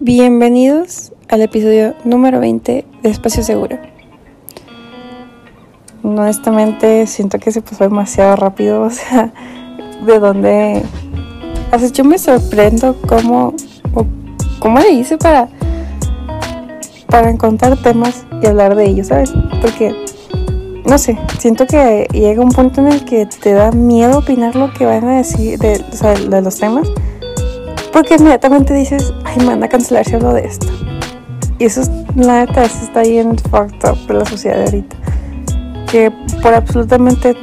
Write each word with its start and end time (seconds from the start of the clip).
Bienvenidos 0.00 1.12
al 1.28 1.42
episodio 1.42 1.92
número 2.04 2.38
20 2.38 2.86
de 3.02 3.10
Espacio 3.10 3.42
Seguro. 3.42 3.78
Honestamente 6.04 7.04
siento 7.08 7.40
que 7.40 7.50
se 7.50 7.62
pasó 7.62 7.82
demasiado 7.82 8.36
rápido, 8.36 8.82
o 8.82 8.90
sea, 8.90 9.32
de 10.06 10.18
dónde... 10.20 10.84
O 11.72 11.78
sea, 11.80 11.88
yo 11.88 12.04
me 12.04 12.16
sorprendo 12.16 12.96
cómo, 13.08 13.54
cómo 14.60 14.78
le 14.78 14.90
hice 14.92 15.18
para, 15.18 15.48
para 17.08 17.30
encontrar 17.30 17.76
temas 17.82 18.24
y 18.40 18.46
hablar 18.46 18.76
de 18.76 18.86
ellos, 18.86 19.08
¿sabes? 19.08 19.32
Porque, 19.60 19.96
no 20.86 20.96
sé, 20.96 21.18
siento 21.40 21.66
que 21.66 22.06
llega 22.12 22.40
un 22.40 22.52
punto 22.52 22.82
en 22.82 22.86
el 22.86 23.04
que 23.04 23.26
te 23.26 23.52
da 23.52 23.72
miedo 23.72 24.20
opinar 24.20 24.54
lo 24.54 24.72
que 24.72 24.86
van 24.86 25.08
a 25.08 25.16
decir 25.16 25.58
de, 25.58 25.84
o 25.92 25.96
sea, 25.96 26.14
de 26.14 26.40
los 26.40 26.56
temas 26.56 26.88
porque 27.98 28.14
inmediatamente 28.14 28.72
dices, 28.74 29.12
ay, 29.24 29.44
van 29.44 29.60
a 29.64 29.68
cancelar 29.68 30.04
si 30.04 30.14
hablo 30.14 30.32
de 30.32 30.46
esto. 30.46 30.68
Y 31.58 31.64
eso, 31.64 31.80
es, 31.80 31.90
la 32.14 32.44
neta, 32.44 32.62
eso 32.62 32.84
está 32.84 33.02
en 33.02 33.36
fucked 33.36 33.90
up 33.90 33.98
de 34.06 34.14
la 34.14 34.24
sociedad 34.24 34.56
de 34.58 34.64
ahorita. 34.66 34.96
Que 35.90 36.12
por 36.40 36.54
absolutamente 36.54 37.34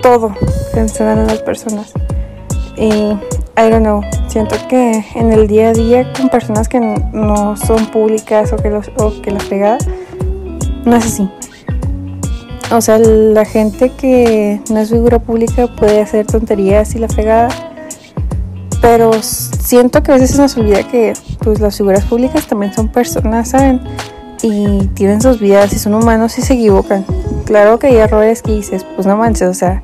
todo 0.00 0.32
cancelan 0.72 1.18
a 1.18 1.24
las 1.24 1.40
personas. 1.40 1.92
Y, 2.76 2.86
I 2.86 3.68
don't 3.68 3.80
know, 3.80 4.02
siento 4.28 4.54
que 4.68 5.04
en 5.16 5.32
el 5.32 5.48
día 5.48 5.70
a 5.70 5.72
día 5.72 6.12
con 6.12 6.28
personas 6.28 6.68
que 6.68 6.78
no 6.78 7.56
son 7.56 7.84
públicas 7.86 8.52
o 8.52 8.56
que, 8.56 8.70
los, 8.70 8.92
o 8.96 9.20
que 9.20 9.32
las 9.32 9.42
pega, 9.46 9.78
no 10.84 10.94
es 10.94 11.06
así. 11.06 11.28
O 12.70 12.80
sea, 12.80 13.00
la 13.00 13.44
gente 13.44 13.90
que 13.90 14.60
no 14.70 14.78
es 14.78 14.90
figura 14.90 15.18
pública 15.18 15.66
puede 15.66 16.00
hacer 16.00 16.24
tonterías 16.24 16.94
y 16.94 17.00
la 17.00 17.08
fregada 17.08 17.48
pero 18.84 19.14
siento 19.22 20.02
que 20.02 20.12
a 20.12 20.16
veces 20.16 20.38
nos 20.38 20.58
olvida 20.58 20.82
que 20.86 21.14
pues 21.38 21.58
las 21.58 21.78
figuras 21.78 22.04
públicas 22.04 22.46
también 22.46 22.74
son 22.74 22.88
personas, 22.88 23.48
¿saben? 23.48 23.80
Y 24.42 24.88
tienen 24.88 25.22
sus 25.22 25.40
vidas 25.40 25.72
y 25.72 25.78
son 25.78 25.94
humanos 25.94 26.36
y 26.36 26.42
se 26.42 26.52
equivocan. 26.52 27.02
Claro 27.46 27.78
que 27.78 27.86
hay 27.86 27.96
errores 27.96 28.42
que 28.42 28.52
dices, 28.52 28.84
pues 28.94 29.06
no 29.06 29.16
manches, 29.16 29.48
o 29.48 29.54
sea, 29.54 29.82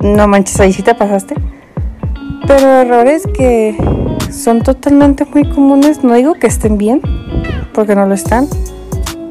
no 0.00 0.26
manches, 0.26 0.58
ahí 0.58 0.72
sí 0.72 0.82
te 0.82 0.96
pasaste. 0.96 1.36
Pero 2.48 2.66
errores 2.66 3.22
que 3.32 3.76
son 4.32 4.62
totalmente 4.62 5.24
muy 5.26 5.48
comunes, 5.48 6.02
no 6.02 6.14
digo 6.14 6.34
que 6.34 6.48
estén 6.48 6.76
bien, 6.76 7.00
porque 7.72 7.94
no 7.94 8.04
lo 8.04 8.14
están, 8.14 8.48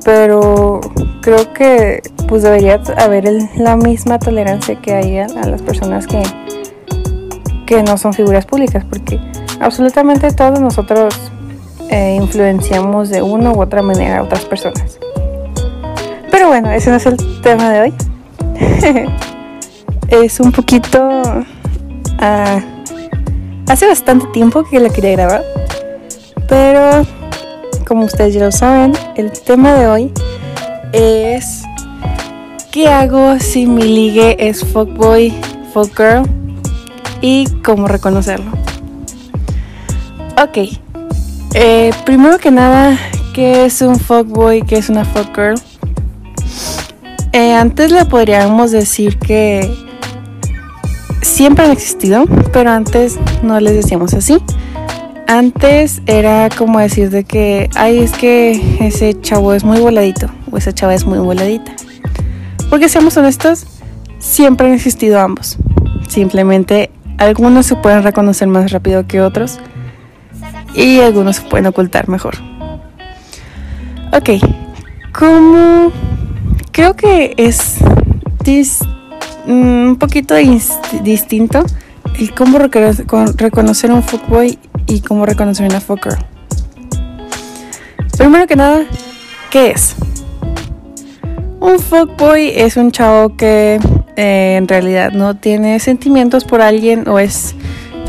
pero 0.05 0.79
creo 1.21 1.51
que 1.51 2.01
pues 2.29 2.43
debería 2.43 2.81
haber 2.99 3.29
la 3.57 3.75
misma 3.75 4.17
tolerancia 4.17 4.79
que 4.79 4.93
hay 4.93 5.17
a 5.17 5.27
las 5.27 5.61
personas 5.61 6.07
que 6.07 6.23
que 7.69 7.83
no 7.83 7.99
son 7.99 8.15
figuras 8.15 8.47
públicas, 8.47 8.83
porque 8.83 9.19
absolutamente 9.59 10.31
todos 10.31 10.59
nosotros 10.59 11.13
eh, 11.91 12.17
influenciamos 12.19 13.09
de 13.09 13.21
una 13.21 13.51
u 13.51 13.61
otra 13.61 13.83
manera 13.83 14.17
a 14.17 14.23
otras 14.23 14.43
personas. 14.43 14.97
Pero 16.31 16.47
bueno, 16.47 16.71
ese 16.71 16.89
no 16.89 16.95
es 16.95 17.05
el 17.05 17.17
tema 17.41 17.69
de 17.69 17.81
hoy. 17.81 17.93
es 20.07 20.39
un 20.39 20.51
poquito... 20.51 21.21
Uh, 22.19 22.59
hace 23.67 23.85
bastante 23.85 24.25
tiempo 24.33 24.63
que 24.63 24.79
la 24.79 24.89
quería 24.89 25.11
grabar, 25.11 25.43
pero 26.47 27.05
como 27.87 28.05
ustedes 28.05 28.33
ya 28.33 28.45
lo 28.45 28.51
saben, 28.51 28.93
el 29.15 29.31
tema 29.31 29.75
de 29.75 29.85
hoy 29.85 30.13
es 30.91 31.61
¿qué 32.71 32.87
hago 32.87 33.39
si 33.39 33.67
mi 33.67 33.83
ligue 33.83 34.35
es 34.39 34.65
fuckboy, 34.65 35.31
fuckgirl 35.71 36.38
y 37.21 37.47
cómo 37.63 37.87
reconocerlo. 37.87 38.51
Ok, 40.41 40.57
eh, 41.53 41.91
primero 42.05 42.37
que 42.37 42.51
nada, 42.51 42.97
¿qué 43.33 43.65
es 43.65 43.81
un 43.81 43.99
fuckboy? 43.99 44.61
¿Qué 44.61 44.77
es 44.77 44.89
una 44.89 45.03
fuckgirl? 45.03 45.59
Eh, 47.33 47.53
antes 47.53 47.91
le 47.91 48.05
podríamos 48.05 48.71
decir 48.71 49.17
que 49.19 49.69
siempre 51.21 51.65
han 51.65 51.71
existido, 51.71 52.25
pero 52.53 52.71
antes 52.71 53.19
no 53.43 53.59
les 53.59 53.73
decíamos 53.73 54.13
así. 54.13 54.37
Antes 55.27 56.01
era 56.07 56.49
como 56.49 56.79
decir 56.79 57.09
de 57.11 57.23
que, 57.23 57.69
ay, 57.75 57.99
es 57.99 58.11
que 58.11 58.77
ese 58.79 59.19
chavo 59.21 59.53
es 59.53 59.63
muy 59.63 59.79
voladito 59.79 60.27
o 60.51 60.57
esa 60.57 60.73
chava 60.73 60.95
es 60.95 61.05
muy 61.05 61.19
voladita. 61.19 61.75
Porque 62.69 62.89
seamos 62.89 63.15
honestos, 63.17 63.65
siempre 64.17 64.67
han 64.67 64.73
existido 64.73 65.19
ambos. 65.19 65.57
Simplemente 66.07 66.89
algunos 67.19 67.65
se 67.65 67.75
pueden 67.75 68.01
reconocer 68.03 68.47
más 68.47 68.71
rápido 68.71 69.05
que 69.05 69.21
otros 69.21 69.59
y 70.73 70.99
algunos 71.01 71.35
se 71.35 71.41
pueden 71.43 71.67
ocultar 71.67 72.07
mejor. 72.07 72.35
Ok, 74.13 74.29
como 75.13 75.91
creo 76.71 76.95
que 76.95 77.33
es 77.37 77.77
mm, 79.45 79.51
un 79.51 79.95
poquito 79.99 80.33
distinto 81.03 81.63
el 82.17 82.33
cómo 82.33 82.57
reconocer 82.57 83.91
un 83.91 84.01
fuckboy 84.01 84.57
y 84.87 85.01
cómo 85.01 85.25
reconocer 85.25 85.69
una 85.69 85.79
fucker. 85.79 86.17
Primero 88.17 88.47
que 88.47 88.55
nada, 88.55 88.81
¿qué 89.51 89.71
es? 89.71 89.95
Un 91.59 91.79
fuckboy 91.79 92.51
es 92.55 92.77
un 92.77 92.91
chavo 92.91 93.35
que 93.35 93.79
eh, 94.15 94.55
en 94.57 94.67
realidad 94.67 95.11
no 95.11 95.35
tiene 95.35 95.79
sentimientos 95.79 96.43
por 96.43 96.61
alguien 96.61 97.07
o 97.07 97.19
es 97.19 97.55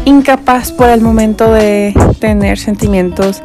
incapaz 0.05 0.73
por 0.73 0.89
el 0.89 1.01
momento 1.01 1.53
de 1.53 1.95
tener 2.19 2.59
sentimientos, 2.59 3.43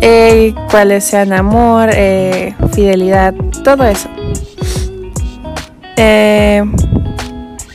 eh, 0.00 0.54
cuáles 0.70 1.04
sean 1.04 1.32
amor, 1.32 1.90
eh, 1.92 2.54
fidelidad, 2.72 3.34
todo 3.64 3.84
eso. 3.84 4.08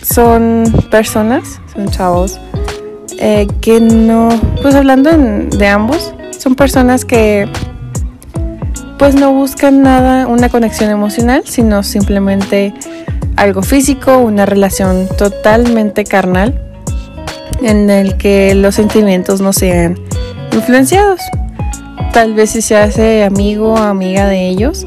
son 0.01 0.63
personas, 0.91 1.61
son 1.73 1.87
chavos 1.89 2.39
que 3.61 3.79
no, 3.79 4.29
pues 4.61 4.75
hablando 4.75 5.11
de 5.11 5.67
ambos, 5.67 6.13
son 6.37 6.55
personas 6.55 7.05
que 7.05 7.47
pues 9.01 9.15
no 9.15 9.33
buscan 9.33 9.81
nada, 9.81 10.27
una 10.27 10.47
conexión 10.49 10.91
emocional, 10.91 11.41
sino 11.45 11.81
simplemente 11.81 12.71
algo 13.41 13.63
físico, 13.63 14.19
una 14.19 14.45
relación 14.45 15.07
totalmente 15.17 16.03
carnal 16.03 16.61
en 17.63 17.89
el 17.89 18.15
que 18.17 18.53
los 18.53 18.75
sentimientos 18.75 19.41
no 19.41 19.51
sean 19.51 19.97
influenciados. 20.53 21.21
Tal 22.13 22.35
vez 22.35 22.51
si 22.51 22.61
se 22.61 22.77
hace 22.77 23.23
amigo 23.23 23.73
o 23.73 23.77
amiga 23.77 24.27
de 24.27 24.47
ellos, 24.47 24.85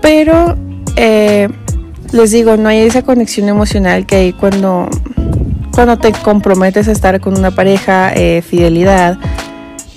pero 0.00 0.56
eh, 0.96 1.48
les 2.10 2.30
digo, 2.30 2.56
no 2.56 2.70
hay 2.70 2.78
esa 2.78 3.02
conexión 3.02 3.50
emocional 3.50 4.06
que 4.06 4.16
hay 4.16 4.32
cuando, 4.32 4.88
cuando 5.74 5.98
te 5.98 6.12
comprometes 6.12 6.88
a 6.88 6.92
estar 6.92 7.20
con 7.20 7.36
una 7.36 7.50
pareja, 7.50 8.14
eh, 8.14 8.40
fidelidad, 8.40 9.18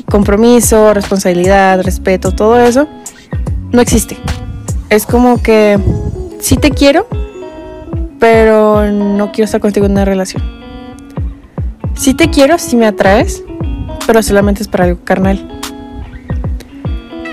compromiso, 0.10 0.94
responsabilidad, 0.94 1.82
respeto, 1.84 2.34
todo 2.34 2.60
eso, 2.60 2.90
no 3.72 3.80
existe. 3.80 4.18
Es 4.90 5.06
como 5.06 5.42
que 5.42 5.80
sí 6.42 6.58
te 6.58 6.72
quiero, 6.72 7.08
pero 8.22 8.92
no 8.92 9.32
quiero 9.32 9.46
estar 9.46 9.60
contigo 9.60 9.88
en 9.88 9.94
una 9.94 10.06
relación. 10.06 10.44
Si 11.96 12.14
te 12.14 12.30
quiero, 12.30 12.60
si 12.60 12.76
me 12.76 12.86
atraes, 12.86 13.44
pero 14.06 14.22
solamente 14.22 14.62
es 14.62 14.68
para 14.68 14.84
algo 14.86 15.04
carnal. 15.04 15.60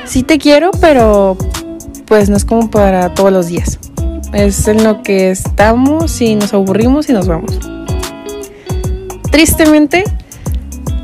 Sí 0.06 0.22
te 0.22 0.38
quiero, 0.38 0.71
pero 0.81 1.37
pues 2.06 2.31
no 2.31 2.38
es 2.38 2.47
como 2.47 2.71
para 2.71 3.12
todos 3.12 3.31
los 3.31 3.49
días. 3.49 3.78
Es 4.32 4.66
en 4.66 4.82
lo 4.82 5.03
que 5.03 5.31
estamos 5.31 6.22
y 6.22 6.37
nos 6.37 6.54
aburrimos 6.54 7.10
y 7.10 7.12
nos 7.12 7.28
vamos. 7.28 7.59
Tristemente, 9.31 10.05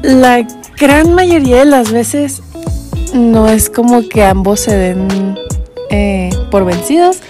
la 0.03 0.47
gran 0.79 1.13
mayoría 1.13 1.59
de 1.59 1.67
las 1.67 1.93
veces 1.93 2.43
no 3.13 3.49
es 3.49 3.69
como 3.69 4.09
que 4.09 4.25
ambos 4.25 4.61
se 4.61 4.75
den 4.75 5.39
eh, 5.91 6.31
por 6.51 6.65
vencidos 6.65 7.21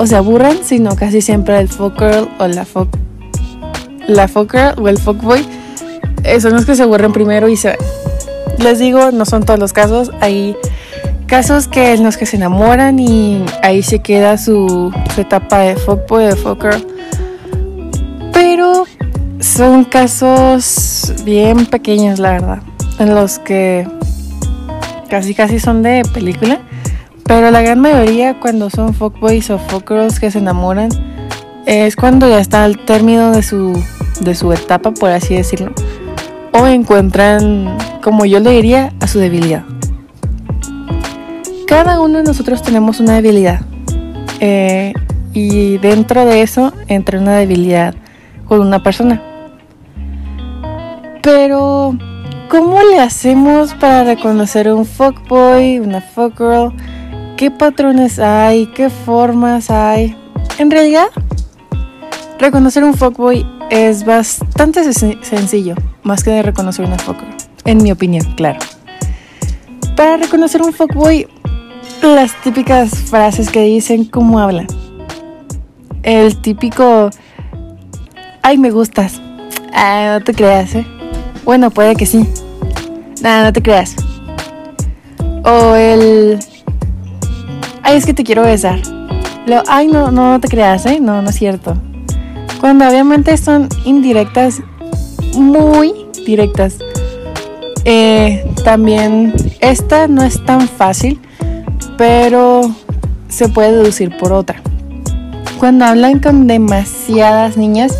o 0.00 0.06
se 0.06 0.16
aburran, 0.16 0.56
sino 0.64 0.96
casi 0.96 1.20
siempre 1.20 1.58
el 1.60 1.68
folk 1.68 1.98
girl 1.98 2.26
o 2.38 2.46
la 2.46 2.64
folk 2.64 2.88
la 4.08 4.28
folk 4.28 4.50
girl 4.50 4.82
o 4.82 4.88
el 4.88 4.96
folk 4.96 5.20
boy 5.20 5.46
eh, 6.24 6.40
son 6.40 6.54
los 6.54 6.64
que 6.64 6.74
se 6.74 6.82
aburren 6.82 7.12
primero 7.12 7.50
y 7.50 7.56
se 7.56 7.76
Les 8.56 8.78
digo, 8.78 9.10
no 9.10 9.26
son 9.26 9.44
todos 9.44 9.60
los 9.60 9.74
casos, 9.74 10.10
hay 10.22 10.56
casos 11.26 11.68
que 11.68 11.92
en 11.92 12.02
los 12.02 12.16
que 12.16 12.24
se 12.24 12.36
enamoran 12.36 12.98
y 12.98 13.44
ahí 13.62 13.82
se 13.82 13.98
queda 13.98 14.38
su, 14.38 14.90
etapa 15.18 15.58
de 15.58 15.76
folk 15.76 16.08
boy 16.08 16.24
o 16.24 16.28
de 16.28 16.36
folk 16.36 16.62
girl. 16.62 16.86
Pero 18.32 18.86
son 19.38 19.84
casos 19.84 21.12
bien 21.24 21.66
pequeños, 21.66 22.18
la 22.18 22.32
verdad, 22.32 22.62
en 22.98 23.14
los 23.14 23.38
que 23.38 23.86
casi 25.10 25.34
casi 25.34 25.60
son 25.60 25.82
de 25.82 26.02
película 26.14 26.58
pero 27.30 27.52
la 27.52 27.62
gran 27.62 27.78
mayoría 27.78 28.40
cuando 28.40 28.70
son 28.70 28.92
fuckboys 28.92 29.50
o 29.50 29.58
fuckgirls 29.60 30.18
que 30.18 30.32
se 30.32 30.40
enamoran 30.40 30.88
es 31.64 31.94
cuando 31.94 32.28
ya 32.28 32.40
está 32.40 32.64
al 32.64 32.76
término 32.84 33.30
de 33.30 33.44
su, 33.44 33.80
de 34.18 34.34
su 34.34 34.52
etapa, 34.52 34.90
por 34.90 35.10
así 35.10 35.36
decirlo. 35.36 35.72
O 36.52 36.66
encuentran 36.66 37.78
como 38.02 38.24
yo 38.24 38.40
le 38.40 38.50
diría, 38.50 38.92
a 38.98 39.06
su 39.06 39.20
debilidad. 39.20 39.62
Cada 41.68 42.00
uno 42.00 42.18
de 42.18 42.24
nosotros 42.24 42.62
tenemos 42.62 42.98
una 42.98 43.14
debilidad. 43.14 43.60
Eh, 44.40 44.92
y 45.32 45.78
dentro 45.78 46.24
de 46.24 46.42
eso 46.42 46.72
entra 46.88 47.20
una 47.20 47.36
debilidad 47.36 47.94
con 48.46 48.58
una 48.58 48.82
persona. 48.82 49.22
Pero, 51.22 51.96
¿cómo 52.48 52.82
le 52.82 52.98
hacemos 52.98 53.72
para 53.74 54.02
reconocer 54.02 54.72
un 54.72 54.84
fuckboy, 54.84 55.78
una 55.78 56.00
fuckgirl? 56.00 56.74
¿Qué 57.40 57.50
patrones 57.50 58.18
hay? 58.18 58.66
¿Qué 58.66 58.90
formas 58.90 59.70
hay? 59.70 60.14
En 60.58 60.70
realidad, 60.70 61.06
reconocer 62.38 62.84
un 62.84 62.92
fuckboy 62.92 63.46
es 63.70 64.04
bastante 64.04 64.84
sencillo, 64.92 65.74
más 66.02 66.22
que 66.22 66.32
de 66.32 66.42
reconocer 66.42 66.84
una 66.84 66.98
fuckgirl. 66.98 67.34
En 67.64 67.82
mi 67.82 67.92
opinión, 67.92 68.30
claro. 68.34 68.58
Para 69.96 70.18
reconocer 70.18 70.60
un 70.60 70.74
fuckboy, 70.74 71.28
las 72.02 72.38
típicas 72.42 72.90
frases 72.90 73.48
que 73.48 73.62
dicen, 73.62 74.04
¿cómo 74.04 74.38
hablan? 74.38 74.66
El 76.02 76.42
típico, 76.42 77.08
ay, 78.42 78.58
me 78.58 78.70
gustas. 78.70 79.18
Ah, 79.72 80.18
no 80.18 80.22
te 80.22 80.34
creas, 80.34 80.74
¿eh? 80.74 80.86
Bueno, 81.46 81.70
puede 81.70 81.96
que 81.96 82.04
sí. 82.04 82.28
Nada, 83.22 83.44
no 83.44 83.52
te 83.54 83.62
creas. 83.62 83.96
O 85.42 85.74
el, 85.74 86.38
ay, 87.82 87.96
es 87.96 88.06
que 88.06 88.14
te 88.14 88.24
quiero 88.24 88.42
besar. 88.42 88.80
Ay, 89.68 89.88
no, 89.88 90.10
no, 90.10 90.32
no 90.32 90.40
te 90.40 90.48
creas, 90.48 90.86
¿eh? 90.86 91.00
No, 91.00 91.22
no 91.22 91.30
es 91.30 91.36
cierto. 91.36 91.76
Cuando 92.60 92.86
obviamente 92.86 93.36
son 93.36 93.68
indirectas, 93.84 94.62
muy 95.34 95.94
directas. 96.26 96.76
Eh, 97.84 98.44
también 98.64 99.34
esta 99.60 100.06
no 100.06 100.22
es 100.22 100.44
tan 100.44 100.68
fácil, 100.68 101.18
pero 101.96 102.62
se 103.28 103.48
puede 103.48 103.72
deducir 103.72 104.16
por 104.18 104.32
otra. 104.32 104.62
Cuando 105.58 105.84
hablan 105.84 106.20
con 106.20 106.46
demasiadas 106.46 107.56
niñas 107.56 107.96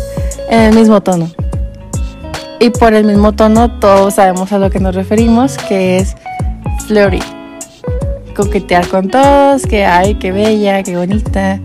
en 0.49 0.59
el 0.59 0.75
mismo 0.75 1.01
tono. 1.01 1.31
Y 2.59 2.69
por 2.69 2.93
el 2.93 3.05
mismo 3.05 3.31
tono 3.31 3.79
todos 3.79 4.15
sabemos 4.15 4.51
a 4.51 4.59
lo 4.59 4.69
que 4.69 4.79
nos 4.79 4.93
referimos, 4.93 5.57
que 5.57 5.97
es 5.97 6.15
flirty. 6.87 7.40
Coquetear 8.35 8.87
con 8.87 9.09
todos, 9.09 9.65
que 9.65 9.85
ay, 9.85 10.15
qué 10.15 10.31
bella, 10.31 10.83
qué 10.83 10.97
bonita. 10.97 11.59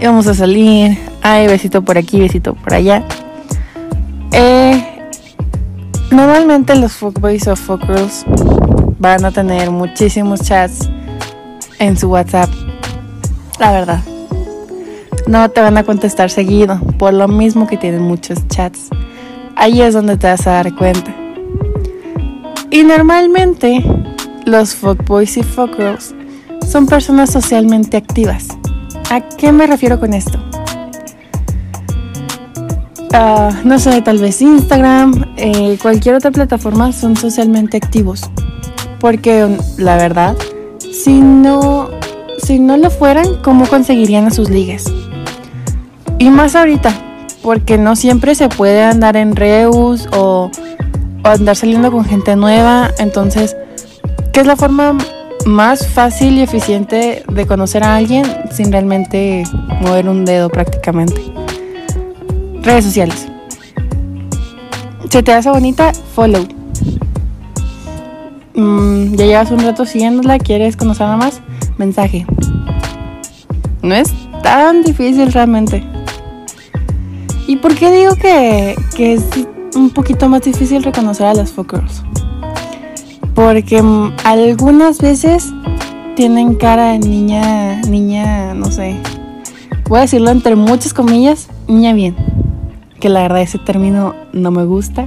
Y 0.00 0.06
vamos 0.06 0.26
a 0.26 0.34
salir, 0.34 0.98
ay, 1.22 1.46
besito 1.46 1.82
por 1.82 1.98
aquí, 1.98 2.20
besito 2.20 2.54
por 2.54 2.74
allá. 2.74 3.04
Eh, 4.32 4.84
normalmente 6.10 6.74
los 6.74 6.92
fuckboys 6.92 7.46
o 7.48 7.56
fuckgirls 7.56 8.24
van 8.98 9.24
a 9.24 9.30
tener 9.30 9.70
muchísimos 9.70 10.42
chats 10.42 10.88
en 11.78 11.96
su 11.96 12.08
WhatsApp. 12.10 12.50
La 13.58 13.72
verdad. 13.72 14.00
No 15.26 15.48
te 15.50 15.60
van 15.60 15.76
a 15.78 15.84
contestar 15.84 16.30
seguido, 16.30 16.80
por 16.98 17.12
lo 17.12 17.28
mismo 17.28 17.66
que 17.66 17.76
tienen 17.76 18.02
muchos 18.02 18.46
chats 18.48 18.90
ahí 19.60 19.82
es 19.82 19.92
donde 19.92 20.16
te 20.16 20.26
vas 20.26 20.46
a 20.46 20.52
dar 20.52 20.74
cuenta. 20.74 21.14
Y 22.70 22.82
normalmente 22.82 23.84
los 24.50 24.74
fuckboys 24.74 25.36
y 25.36 25.42
fuckgirls 25.42 26.14
son 26.66 26.86
personas 26.86 27.30
socialmente 27.30 27.96
activas. 27.96 28.48
¿A 29.10 29.20
qué 29.20 29.52
me 29.52 29.66
refiero 29.66 29.98
con 29.98 30.14
esto? 30.14 30.38
Ah, 33.12 33.50
no 33.64 33.78
sé, 33.78 34.02
tal 34.02 34.18
vez 34.18 34.40
Instagram, 34.40 35.34
eh, 35.36 35.78
cualquier 35.82 36.14
otra 36.14 36.30
plataforma 36.30 36.92
son 36.92 37.16
socialmente 37.16 37.76
activos. 37.76 38.22
Porque 39.00 39.56
la 39.78 39.96
verdad, 39.96 40.36
si 40.92 41.20
no, 41.20 41.90
si 42.38 42.58
no 42.58 42.76
lo 42.76 42.90
fueran, 42.90 43.42
¿cómo 43.42 43.66
conseguirían 43.66 44.26
a 44.26 44.30
sus 44.30 44.50
ligues? 44.50 44.84
Y 46.18 46.30
más 46.30 46.54
ahorita, 46.54 46.92
porque 47.42 47.78
no 47.78 47.96
siempre 47.96 48.34
se 48.34 48.48
puede 48.48 48.82
andar 48.82 49.16
en 49.16 49.34
Reus 49.34 50.08
o, 50.12 50.50
andar 51.24 51.56
saliendo 51.56 51.90
con 51.90 52.04
gente 52.04 52.36
nueva. 52.36 52.90
Entonces, 52.98 53.56
¿qué 54.32 54.40
es 54.40 54.46
la 54.46 54.56
forma 54.56 54.96
más 55.46 55.86
fácil 55.86 56.38
y 56.38 56.42
eficiente 56.42 57.24
de 57.26 57.46
conocer 57.46 57.82
a 57.84 57.96
alguien 57.96 58.24
sin 58.50 58.70
realmente 58.72 59.44
mover 59.80 60.08
un 60.08 60.24
dedo 60.24 60.48
prácticamente? 60.48 61.20
Redes 62.62 62.84
sociales. 62.84 63.26
¿Se 65.08 65.22
te 65.22 65.32
hace 65.32 65.50
bonita? 65.50 65.92
Follow. 66.14 66.46
Mm, 68.54 69.14
ya 69.14 69.24
llevas 69.26 69.50
un 69.50 69.60
rato 69.60 69.84
siguiéndola, 69.84 70.38
¿quieres 70.38 70.76
conocerla 70.76 71.16
más? 71.16 71.40
Mensaje. 71.78 72.26
No 73.82 73.94
es 73.94 74.12
tan 74.42 74.82
difícil 74.82 75.32
realmente. 75.32 75.82
¿Y 77.46 77.56
por 77.56 77.74
qué 77.74 77.90
digo 77.90 78.14
que, 78.14 78.76
es 78.98 79.24
un 79.74 79.90
poquito 79.90 80.28
más 80.28 80.42
difícil 80.42 80.82
reconocer 80.82 81.26
a 81.26 81.34
las 81.34 81.50
fuckers? 81.50 82.02
Porque 83.34 83.82
algunas 84.24 84.98
veces 84.98 85.52
tienen 86.16 86.54
cara 86.54 86.92
de 86.92 86.98
niña, 86.98 87.80
niña, 87.82 88.54
no 88.54 88.70
sé, 88.70 88.96
voy 89.88 89.98
a 89.98 90.02
decirlo 90.02 90.30
entre 90.30 90.56
muchas 90.56 90.92
comillas, 90.92 91.48
niña 91.68 91.92
bien. 91.92 92.16
Que 93.00 93.08
la 93.08 93.22
verdad 93.22 93.40
ese 93.40 93.58
término 93.58 94.14
no 94.32 94.50
me 94.50 94.64
gusta, 94.64 95.06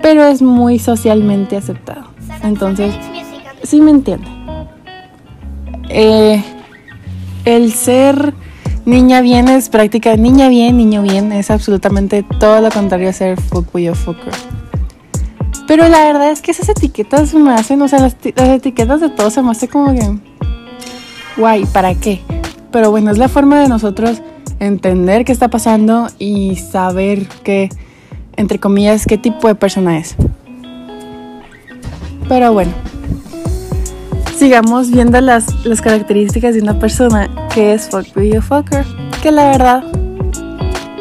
pero 0.00 0.24
es 0.24 0.40
muy 0.40 0.78
socialmente 0.78 1.56
aceptado. 1.56 2.04
Entonces, 2.42 2.94
sí 3.62 3.80
me 3.80 3.90
entiende. 3.90 4.28
Eh, 5.90 6.42
el 7.44 7.72
ser 7.72 8.32
Niña 8.86 9.20
bien 9.20 9.46
es 9.48 9.68
práctica, 9.68 10.16
niña 10.16 10.48
bien, 10.48 10.78
niño 10.78 11.02
bien, 11.02 11.32
es 11.32 11.50
absolutamente 11.50 12.24
todo 12.40 12.60
lo 12.62 12.70
contrario 12.70 13.10
a 13.10 13.12
ser 13.12 13.38
fuckboy 13.38 13.90
o 13.90 13.94
fucker. 13.94 14.32
Pero 15.70 15.88
la 15.88 16.02
verdad 16.02 16.32
es 16.32 16.42
que 16.42 16.50
esas 16.50 16.68
etiquetas 16.68 17.32
me 17.32 17.52
hacen, 17.52 17.80
o 17.80 17.86
sea, 17.86 18.00
las, 18.00 18.16
etiquetas 18.24 19.00
de 19.00 19.08
todo 19.08 19.30
se 19.30 19.40
me 19.40 19.52
hace 19.52 19.68
como 19.68 19.92
que, 19.92 20.18
guay, 21.36 21.64
¿para 21.66 21.94
qué? 21.94 22.22
Pero 22.72 22.90
bueno, 22.90 23.12
es 23.12 23.18
la 23.18 23.28
forma 23.28 23.60
de 23.60 23.68
nosotros 23.68 24.20
entender 24.58 25.24
qué 25.24 25.30
está 25.30 25.46
pasando 25.46 26.08
y 26.18 26.56
saber 26.56 27.28
qué, 27.44 27.68
entre 28.34 28.58
comillas, 28.58 29.06
qué 29.06 29.16
tipo 29.16 29.46
de 29.46 29.54
persona 29.54 29.96
es. 29.96 30.16
Pero 32.28 32.52
bueno, 32.52 32.72
sigamos 34.36 34.90
viendo 34.90 35.20
las, 35.20 35.64
las 35.64 35.80
características 35.80 36.56
de 36.56 36.62
una 36.62 36.80
persona 36.80 37.30
que 37.54 37.74
es 37.74 37.88
fuckboy 37.90 38.38
o 38.38 38.42
fucker. 38.42 38.84
Que 39.22 39.30
la 39.30 39.52
verdad, 39.52 39.84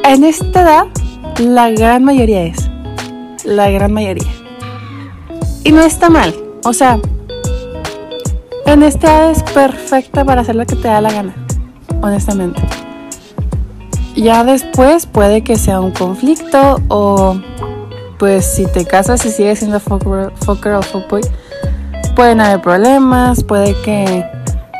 en 0.03 0.23
esta 0.23 0.61
edad, 0.61 0.83
la 1.39 1.71
gran 1.71 2.03
mayoría 2.03 2.43
es. 2.43 2.69
La 3.43 3.71
gran 3.71 3.93
mayoría. 3.93 4.29
Y 5.63 5.71
no 5.71 5.81
está 5.81 6.09
mal. 6.09 6.35
O 6.63 6.73
sea, 6.73 6.99
en 8.65 8.83
esta 8.83 9.07
edad 9.07 9.31
es 9.31 9.43
perfecta 9.43 10.23
para 10.25 10.41
hacer 10.41 10.55
lo 10.55 10.65
que 10.65 10.75
te 10.75 10.87
da 10.87 11.01
la 11.01 11.11
gana. 11.11 11.33
Honestamente. 12.01 12.61
Ya 14.15 14.43
después 14.43 15.05
puede 15.05 15.43
que 15.43 15.57
sea 15.57 15.79
un 15.79 15.91
conflicto 15.91 16.77
o 16.89 17.39
pues 18.17 18.43
si 18.45 18.65
te 18.65 18.85
casas 18.85 19.25
y 19.25 19.31
sigues 19.31 19.59
siendo 19.59 19.79
fucker, 19.79 20.73
o 20.73 20.81
fuckboy 20.81 21.21
pueden 22.15 22.41
haber 22.41 22.61
problemas, 22.61 23.45
puede 23.45 23.73
que 23.81 24.25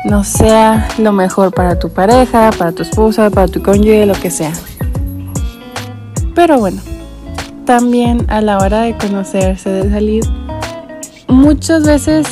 no 0.04 0.24
sea 0.24 0.86
lo 0.98 1.12
mejor 1.12 1.54
para 1.54 1.78
tu 1.78 1.88
pareja, 1.88 2.50
para 2.58 2.72
tu 2.72 2.82
esposa, 2.82 3.30
para 3.30 3.48
tu 3.48 3.62
cónyuge, 3.62 4.04
lo 4.04 4.12
que 4.12 4.30
sea. 4.30 4.52
Pero 6.34 6.58
bueno, 6.58 6.82
también 7.64 8.26
a 8.28 8.42
la 8.42 8.58
hora 8.58 8.82
de 8.82 8.94
conocerse, 8.94 9.70
de 9.70 9.90
salir, 9.90 10.24
muchas 11.30 11.84
veces 11.84 12.26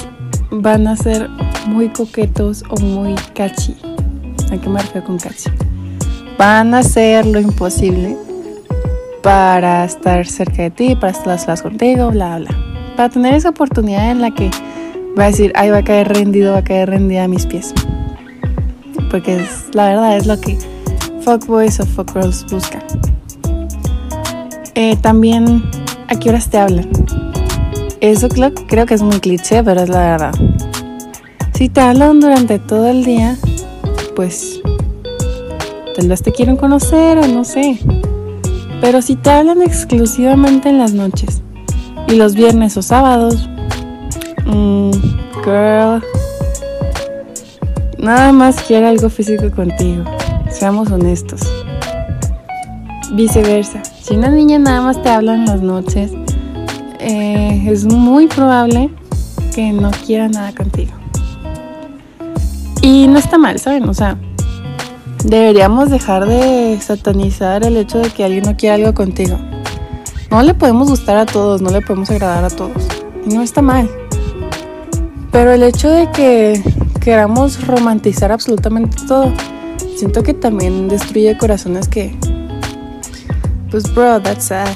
van 0.50 0.86
a 0.86 0.96
ser 0.96 1.28
muy 1.66 1.88
coquetos 1.88 2.64
o 2.70 2.80
muy 2.80 3.14
cachi. 3.34 3.76
¿A 4.50 4.68
me 4.68 4.80
refiero 4.80 5.06
con 5.06 5.18
cachi? 5.18 5.50
Van 6.38 6.74
a 6.74 6.78
hacer 6.78 7.26
lo 7.26 7.40
imposible 7.40 8.16
para 9.22 9.84
estar 9.84 10.26
cerca 10.26 10.62
de 10.62 10.70
ti, 10.70 10.96
para 10.96 11.12
estar 11.12 11.62
contigo, 11.62 12.10
bla, 12.10 12.38
bla. 12.38 12.50
Para 12.96 13.08
tener 13.08 13.34
esa 13.34 13.50
oportunidad 13.50 14.10
en 14.10 14.20
la 14.20 14.30
que 14.32 14.50
va 15.18 15.24
a 15.24 15.26
decir, 15.28 15.52
ay, 15.54 15.70
va 15.70 15.78
a 15.78 15.84
caer 15.84 16.08
rendido, 16.08 16.52
va 16.52 16.58
a 16.58 16.64
caer 16.64 16.90
rendida 16.90 17.24
a 17.24 17.28
mis 17.28 17.46
pies. 17.46 17.74
Porque 19.10 19.44
la 19.72 19.88
verdad 19.88 20.16
es 20.16 20.26
lo 20.26 20.40
que 20.40 20.58
fuckboys 21.22 21.80
o 21.80 21.86
fuckgirls 21.86 22.46
buscan. 22.50 22.82
Eh, 24.74 24.96
también, 24.96 25.62
¿a 26.08 26.18
qué 26.18 26.30
horas 26.30 26.48
te 26.48 26.58
hablan? 26.58 26.88
Eso 28.00 28.28
creo, 28.28 28.86
que 28.86 28.94
es 28.94 29.02
muy 29.02 29.18
cliché, 29.18 29.64
pero 29.64 29.80
es 29.80 29.88
la 29.88 29.98
verdad. 29.98 30.34
Si 31.54 31.68
te 31.68 31.80
hablan 31.80 32.20
durante 32.20 32.60
todo 32.60 32.86
el 32.86 33.04
día, 33.04 33.36
pues 34.14 34.60
tal 35.96 36.06
vez 36.06 36.22
te 36.22 36.30
quieren 36.30 36.56
conocer 36.56 37.18
o 37.18 37.26
no 37.26 37.42
sé. 37.42 37.80
Pero 38.80 39.02
si 39.02 39.16
te 39.16 39.30
hablan 39.30 39.62
exclusivamente 39.62 40.68
en 40.68 40.78
las 40.78 40.92
noches 40.92 41.42
y 42.06 42.14
los 42.14 42.36
viernes 42.36 42.76
o 42.76 42.82
sábados, 42.82 43.48
mm, 44.46 44.90
girl, 45.44 46.00
nada 47.98 48.30
más 48.30 48.62
quiere 48.62 48.86
algo 48.86 49.10
físico 49.10 49.50
contigo. 49.50 50.04
Seamos 50.50 50.88
honestos. 50.92 51.40
Viceversa, 53.12 53.82
si 54.00 54.14
una 54.14 54.28
niña 54.28 54.60
nada 54.60 54.82
más 54.82 55.02
te 55.02 55.08
habla 55.08 55.34
en 55.34 55.46
las 55.46 55.62
noches, 55.62 56.12
eh, 57.08 57.64
es 57.66 57.86
muy 57.86 58.26
probable 58.26 58.90
que 59.54 59.72
no 59.72 59.90
quiera 59.90 60.28
nada 60.28 60.54
contigo. 60.54 60.92
Y 62.82 63.08
no 63.08 63.18
está 63.18 63.38
mal, 63.38 63.58
¿saben? 63.58 63.88
O 63.88 63.94
sea, 63.94 64.18
deberíamos 65.24 65.88
dejar 65.88 66.26
de 66.26 66.78
satanizar 66.82 67.64
el 67.64 67.78
hecho 67.78 67.98
de 67.98 68.10
que 68.10 68.24
alguien 68.24 68.44
no 68.44 68.56
quiera 68.58 68.74
algo 68.74 68.92
contigo. 68.92 69.38
No 70.30 70.42
le 70.42 70.52
podemos 70.52 70.90
gustar 70.90 71.16
a 71.16 71.24
todos, 71.24 71.62
no 71.62 71.70
le 71.70 71.80
podemos 71.80 72.10
agradar 72.10 72.44
a 72.44 72.50
todos. 72.50 72.86
Y 73.24 73.32
no 73.32 73.40
está 73.40 73.62
mal. 73.62 73.90
Pero 75.32 75.52
el 75.52 75.62
hecho 75.62 75.88
de 75.88 76.10
que 76.10 76.62
queramos 77.00 77.66
romantizar 77.66 78.32
absolutamente 78.32 78.98
todo, 79.06 79.32
siento 79.96 80.22
que 80.22 80.34
también 80.34 80.88
destruye 80.88 81.38
corazones 81.38 81.88
que... 81.88 82.14
Pues 83.70 83.92
bro, 83.94 84.20
that's 84.20 84.44
sad. 84.44 84.68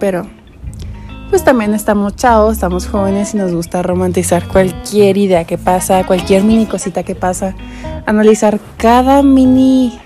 Pero 0.00 0.35
pues 1.30 1.44
también 1.44 1.74
estamos 1.74 2.16
chavos, 2.16 2.54
estamos 2.54 2.86
jóvenes 2.86 3.34
y 3.34 3.36
nos 3.36 3.52
gusta 3.52 3.82
romantizar 3.82 4.46
cualquier 4.46 5.16
idea 5.16 5.44
que 5.44 5.58
pasa, 5.58 6.04
cualquier 6.06 6.44
mini 6.44 6.66
cosita 6.66 7.02
que 7.02 7.14
pasa, 7.14 7.54
analizar 8.06 8.60
cada 8.76 9.22
mini 9.22 9.98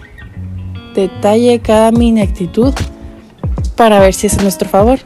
detalle, 0.94 1.60
cada 1.60 1.92
mini 1.92 2.20
actitud 2.20 2.74
para 3.76 4.00
ver 4.00 4.14
si 4.14 4.26
es 4.26 4.38
a 4.38 4.42
nuestro 4.42 4.68
favor. 4.68 4.98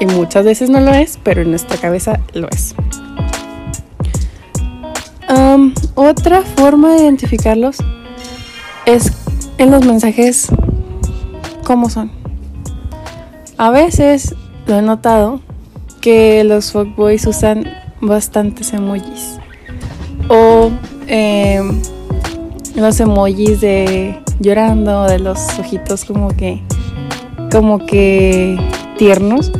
Y 0.00 0.06
muchas 0.06 0.44
veces 0.44 0.70
no 0.70 0.80
lo 0.80 0.92
es, 0.92 1.18
pero 1.22 1.42
en 1.42 1.50
nuestra 1.50 1.76
cabeza 1.76 2.20
lo 2.32 2.48
es. 2.50 2.74
otra 5.94 6.42
forma 6.42 6.94
de 6.94 7.02
identificarlos 7.02 7.78
es 8.86 9.12
en 9.58 9.70
los 9.70 9.84
mensajes 9.84 10.48
cómo 11.64 11.90
son. 11.90 12.10
A 13.56 13.70
veces 13.70 14.34
lo 14.68 14.76
he 14.76 14.82
notado 14.82 15.40
que 16.00 16.44
los 16.44 16.72
fuckboys 16.72 17.26
usan 17.26 17.64
bastantes 18.00 18.72
emojis. 18.72 19.38
O 20.28 20.70
em, 21.06 21.80
los 22.76 23.00
emojis 23.00 23.60
de 23.60 24.22
llorando, 24.40 25.04
de 25.04 25.18
los 25.18 25.58
ojitos 25.58 26.04
como 26.04 26.28
que, 26.28 26.60
como 27.50 27.84
que 27.84 28.58
tiernos. 28.98 29.50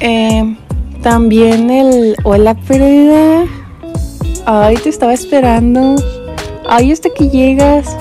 Em, 0.00 0.56
también 1.02 1.68
el 1.70 2.16
hola 2.22 2.54
pérdida. 2.54 3.44
Ay, 4.46 4.76
te 4.76 4.88
estaba 4.88 5.12
esperando. 5.12 5.96
Ay, 6.68 6.92
hasta 6.92 7.10
que 7.10 7.28
llegas. 7.28 7.96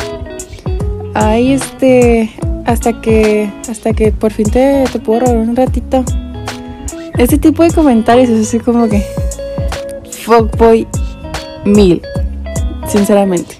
Ay, 1.15 1.53
este, 1.53 2.31
hasta 2.65 3.01
que 3.01 3.51
hasta 3.69 3.93
que 3.93 4.11
por 4.11 4.31
fin 4.31 4.49
te, 4.49 4.83
te 4.91 4.99
puedo 4.99 5.21
robar 5.21 5.37
un 5.37 5.55
ratito. 5.55 6.03
Este 7.17 7.37
tipo 7.37 7.63
de 7.63 7.71
comentarios 7.71 8.29
es 8.29 8.47
así 8.47 8.59
como 8.59 8.87
que 8.87 9.05
fuckboy 10.23 10.87
mil, 11.65 12.01
sinceramente. 12.87 13.55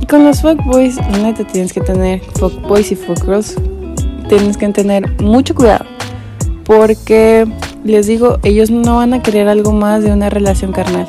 Y 0.00 0.06
con 0.06 0.24
los 0.24 0.42
fuckboys, 0.42 0.96
neta 1.22 1.44
tienes 1.44 1.72
que 1.72 1.80
tener 1.80 2.20
fuckboys 2.38 2.92
y 2.92 2.96
fuckgirls, 2.96 3.56
tienes 4.28 4.56
que 4.56 4.68
tener 4.68 5.20
mucho 5.22 5.54
cuidado. 5.54 5.86
Porque 6.64 7.46
les 7.84 8.06
digo, 8.06 8.38
ellos 8.42 8.70
no 8.70 8.96
van 8.96 9.14
a 9.14 9.22
querer 9.22 9.48
algo 9.48 9.72
más 9.72 10.02
de 10.02 10.12
una 10.12 10.30
relación 10.30 10.72
carnal. 10.72 11.08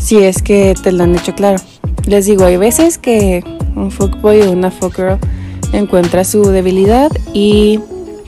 Si 0.00 0.18
es 0.18 0.42
que 0.42 0.74
te 0.82 0.92
lo 0.92 1.04
han 1.04 1.14
hecho 1.14 1.34
claro. 1.34 1.58
Les 2.06 2.26
digo, 2.26 2.44
hay 2.44 2.56
veces 2.56 2.98
que 2.98 3.44
un 3.76 3.90
fuckboy 3.90 4.42
o 4.42 4.52
una 4.52 4.70
fuckgirl 4.70 5.18
encuentra 5.72 6.24
su 6.24 6.42
debilidad 6.42 7.10
y 7.32 7.78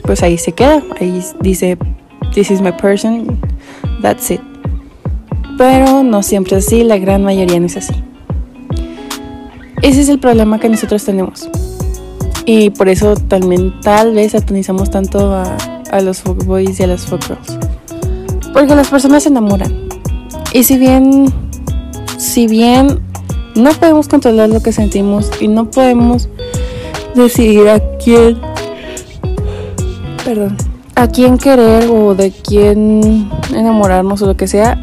pues 0.03 0.23
ahí 0.23 0.39
se 0.39 0.53
queda. 0.53 0.83
Ahí 1.01 1.23
dice, 1.41 1.79
this 2.35 2.51
is 2.51 2.61
my 2.61 2.73
person, 2.73 3.39
that's 4.01 4.31
it. 4.31 4.41
Pero 5.59 6.03
no 6.03 6.23
siempre 6.23 6.57
es 6.57 6.67
así, 6.67 6.83
la 6.83 6.99
gran 6.99 7.23
mayoría 7.23 7.61
no 7.61 7.67
es 7.67 7.77
así. 7.77 7.95
Ese 9.83 10.01
es 10.01 10.09
el 10.09 10.19
problema 10.19 10.59
que 10.59 10.69
nosotros 10.69 11.05
tenemos. 11.05 11.49
Y 12.45 12.71
por 12.71 12.89
eso 12.89 13.15
también 13.15 13.73
tal 13.83 14.15
vez 14.15 14.33
satanizamos 14.33 14.91
tanto 14.91 15.33
a, 15.33 15.57
a 15.91 16.01
los 16.01 16.21
fuckboys 16.21 16.81
y 16.81 16.83
a 16.83 16.87
las 16.89 17.07
fuckgirls. 17.07 17.59
Porque 18.53 18.75
las 18.75 18.89
personas 18.89 19.23
se 19.23 19.29
enamoran. 19.29 19.89
Y 20.53 20.65
si 20.65 20.77
bien, 20.77 21.27
si 22.19 22.47
bien 22.47 23.01
no 23.55 23.71
podemos 23.73 24.09
controlar 24.09 24.49
lo 24.49 24.61
que 24.61 24.73
sentimos 24.73 25.31
y 25.41 25.49
no 25.49 25.71
podemos 25.71 26.29
decidir 27.15 27.69
a 27.69 27.81
quién, 27.99 28.41
perdón, 30.25 30.57
a 30.95 31.09
quién 31.09 31.39
querer 31.39 31.91
o 31.91 32.15
de 32.15 32.31
quién 32.31 33.31
enamorarnos 33.55 34.23
o 34.23 34.27
lo 34.27 34.37
que 34.37 34.47
sea. 34.47 34.79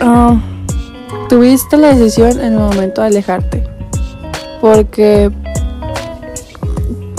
Ah, 0.00 0.40
tuviste 1.28 1.76
la 1.76 1.94
decisión 1.94 2.40
en 2.40 2.54
el 2.54 2.58
momento 2.58 3.00
de 3.00 3.08
alejarte. 3.08 3.64
Porque 4.60 5.30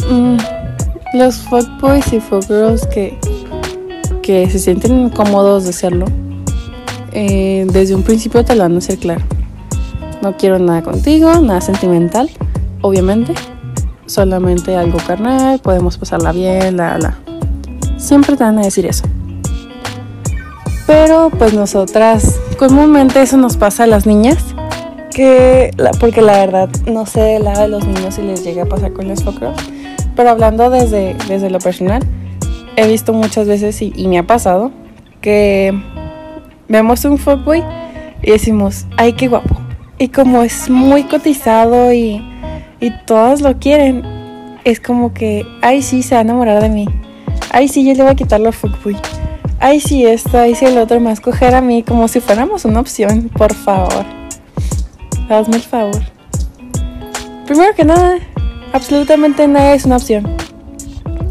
mm, 0.10 0.38
los 1.14 1.36
fuckboys 1.38 2.12
y 2.12 2.20
fuckgirls 2.20 2.86
que, 2.88 3.18
que 4.22 4.50
se 4.50 4.60
sienten 4.60 5.00
incómodos 5.00 5.66
de 5.66 5.74
serlo, 5.74 6.06
eh, 7.14 7.66
desde 7.72 7.96
un 7.96 8.04
principio 8.04 8.44
te 8.44 8.56
lo 8.56 8.64
van 8.64 8.76
a 8.76 8.78
hacer 8.80 8.98
claro. 8.98 9.24
No 10.26 10.36
quiero 10.36 10.58
nada 10.58 10.82
contigo, 10.82 11.40
nada 11.40 11.62
sentimental, 11.62 12.32
obviamente. 12.82 13.36
Solamente 14.08 14.76
algo 14.76 14.98
carnal, 14.98 15.60
podemos 15.60 16.00
pasarla 16.00 16.32
bien, 16.32 16.78
la, 16.78 16.98
la. 16.98 17.20
Siempre 17.98 18.36
te 18.36 18.44
van 18.44 18.58
a 18.58 18.64
decir 18.64 18.88
eso. 18.88 19.04
Pero 20.88 21.30
pues 21.30 21.54
nosotras, 21.54 22.40
comúnmente 22.58 23.22
eso 23.22 23.38
nos 23.38 23.56
pasa 23.56 23.84
a 23.84 23.86
las 23.86 24.08
niñas. 24.08 24.44
Que, 25.12 25.70
porque 26.00 26.24
la 26.24 26.40
verdad 26.40 26.70
no 26.88 27.06
sé 27.06 27.22
de 27.22 27.40
lado 27.40 27.62
de 27.62 27.68
los 27.68 27.86
niños 27.86 28.16
si 28.16 28.24
les 28.24 28.44
llega 28.44 28.64
a 28.64 28.66
pasar 28.66 28.94
con 28.94 29.08
los 29.08 29.24
focos. 29.24 29.56
Pero 30.16 30.32
hablando 30.32 30.72
desde, 30.72 31.16
desde 31.28 31.52
lo 31.52 31.60
personal, 31.60 32.02
he 32.78 32.88
visto 32.88 33.14
muchas 33.14 33.48
veces 33.48 33.80
y, 33.84 33.94
y 33.96 34.08
me 34.08 34.18
ha 34.18 34.26
pasado 34.26 34.72
que 35.22 35.72
vemos 36.68 37.06
un 37.06 37.20
fuckboy 37.20 37.64
y 38.24 38.32
decimos, 38.32 38.88
ay, 38.98 39.14
qué 39.14 39.28
guapo. 39.28 39.65
Y 39.98 40.10
como 40.10 40.44
es 40.44 40.70
muy 40.70 41.04
cotizado 41.04 41.94
y, 41.94 42.22
y 42.82 42.92
todos 43.06 43.42
lo 43.42 43.58
quieren, 43.60 44.04
es 44.66 44.80
como 44.80 45.14
que, 45.14 45.46
ay, 45.62 45.82
sí, 45.82 46.04
se 46.04 46.16
va 46.16 46.20
a 46.20 46.22
enamorar 46.24 46.62
de 46.62 46.70
mí. 46.70 46.88
Ay, 47.52 47.68
sí, 47.68 47.86
yo 47.86 47.94
le 47.94 48.04
voy 48.04 48.12
a 48.12 48.16
quitar 48.16 48.42
los 48.42 48.56
fuckboy. 48.56 48.98
Ay, 49.60 49.80
sí, 49.80 50.06
esto, 50.06 50.38
ay, 50.38 50.54
sí, 50.56 50.66
el 50.66 50.78
otro 50.78 51.00
a 51.08 51.12
escoger 51.12 51.56
a 51.56 51.62
mí, 51.62 51.82
como 51.84 52.08
si 52.10 52.20
fuéramos 52.20 52.66
una 52.66 52.82
opción, 52.82 53.30
por 53.30 53.54
favor. 53.54 54.06
Hazme 55.30 55.56
el 55.56 55.62
favor. 55.62 56.02
Primero 57.46 57.74
que 57.74 57.86
nada, 57.86 58.18
absolutamente 58.74 59.48
nada 59.48 59.74
es 59.74 59.86
una 59.86 59.96
opción. 59.96 60.28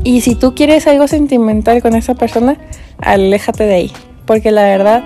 Y 0.04 0.22
si 0.22 0.34
tú 0.34 0.54
quieres 0.54 0.86
algo 0.86 1.06
sentimental 1.06 1.82
con 1.82 1.94
esa 1.94 2.14
persona, 2.14 2.56
aléjate 2.98 3.64
de 3.64 3.74
ahí. 3.74 3.92
Porque 4.26 4.50
la 4.52 4.62
verdad, 4.62 5.04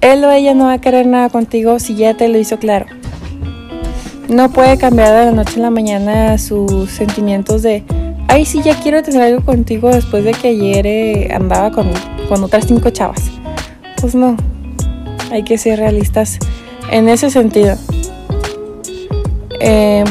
él 0.00 0.24
o 0.24 0.30
ella 0.30 0.54
no 0.54 0.64
va 0.66 0.74
a 0.74 0.80
querer 0.80 1.06
nada 1.06 1.28
contigo 1.28 1.78
si 1.78 1.94
ya 1.94 2.14
te 2.14 2.28
lo 2.28 2.38
hizo 2.38 2.58
claro. 2.58 2.86
No 4.28 4.50
puede 4.50 4.78
cambiar 4.78 5.08
de 5.08 5.24
la 5.26 5.32
noche 5.32 5.58
a 5.58 5.62
la 5.62 5.70
mañana 5.70 6.38
sus 6.38 6.90
sentimientos 6.90 7.62
de, 7.62 7.84
ay, 8.28 8.44
sí, 8.44 8.62
ya 8.62 8.78
quiero 8.80 9.02
tener 9.02 9.22
algo 9.22 9.44
contigo 9.44 9.90
después 9.90 10.24
de 10.24 10.32
que 10.32 10.48
ayer 10.48 10.86
eh, 10.86 11.34
andaba 11.34 11.70
con, 11.72 11.90
con 12.28 12.42
otras 12.44 12.66
cinco 12.66 12.90
chavas. 12.90 13.22
Pues 14.00 14.14
no, 14.14 14.36
hay 15.30 15.42
que 15.42 15.58
ser 15.58 15.78
realistas 15.78 16.38
en 16.90 17.08
ese 17.08 17.30
sentido. 17.30 17.76
Eh, 19.60 20.04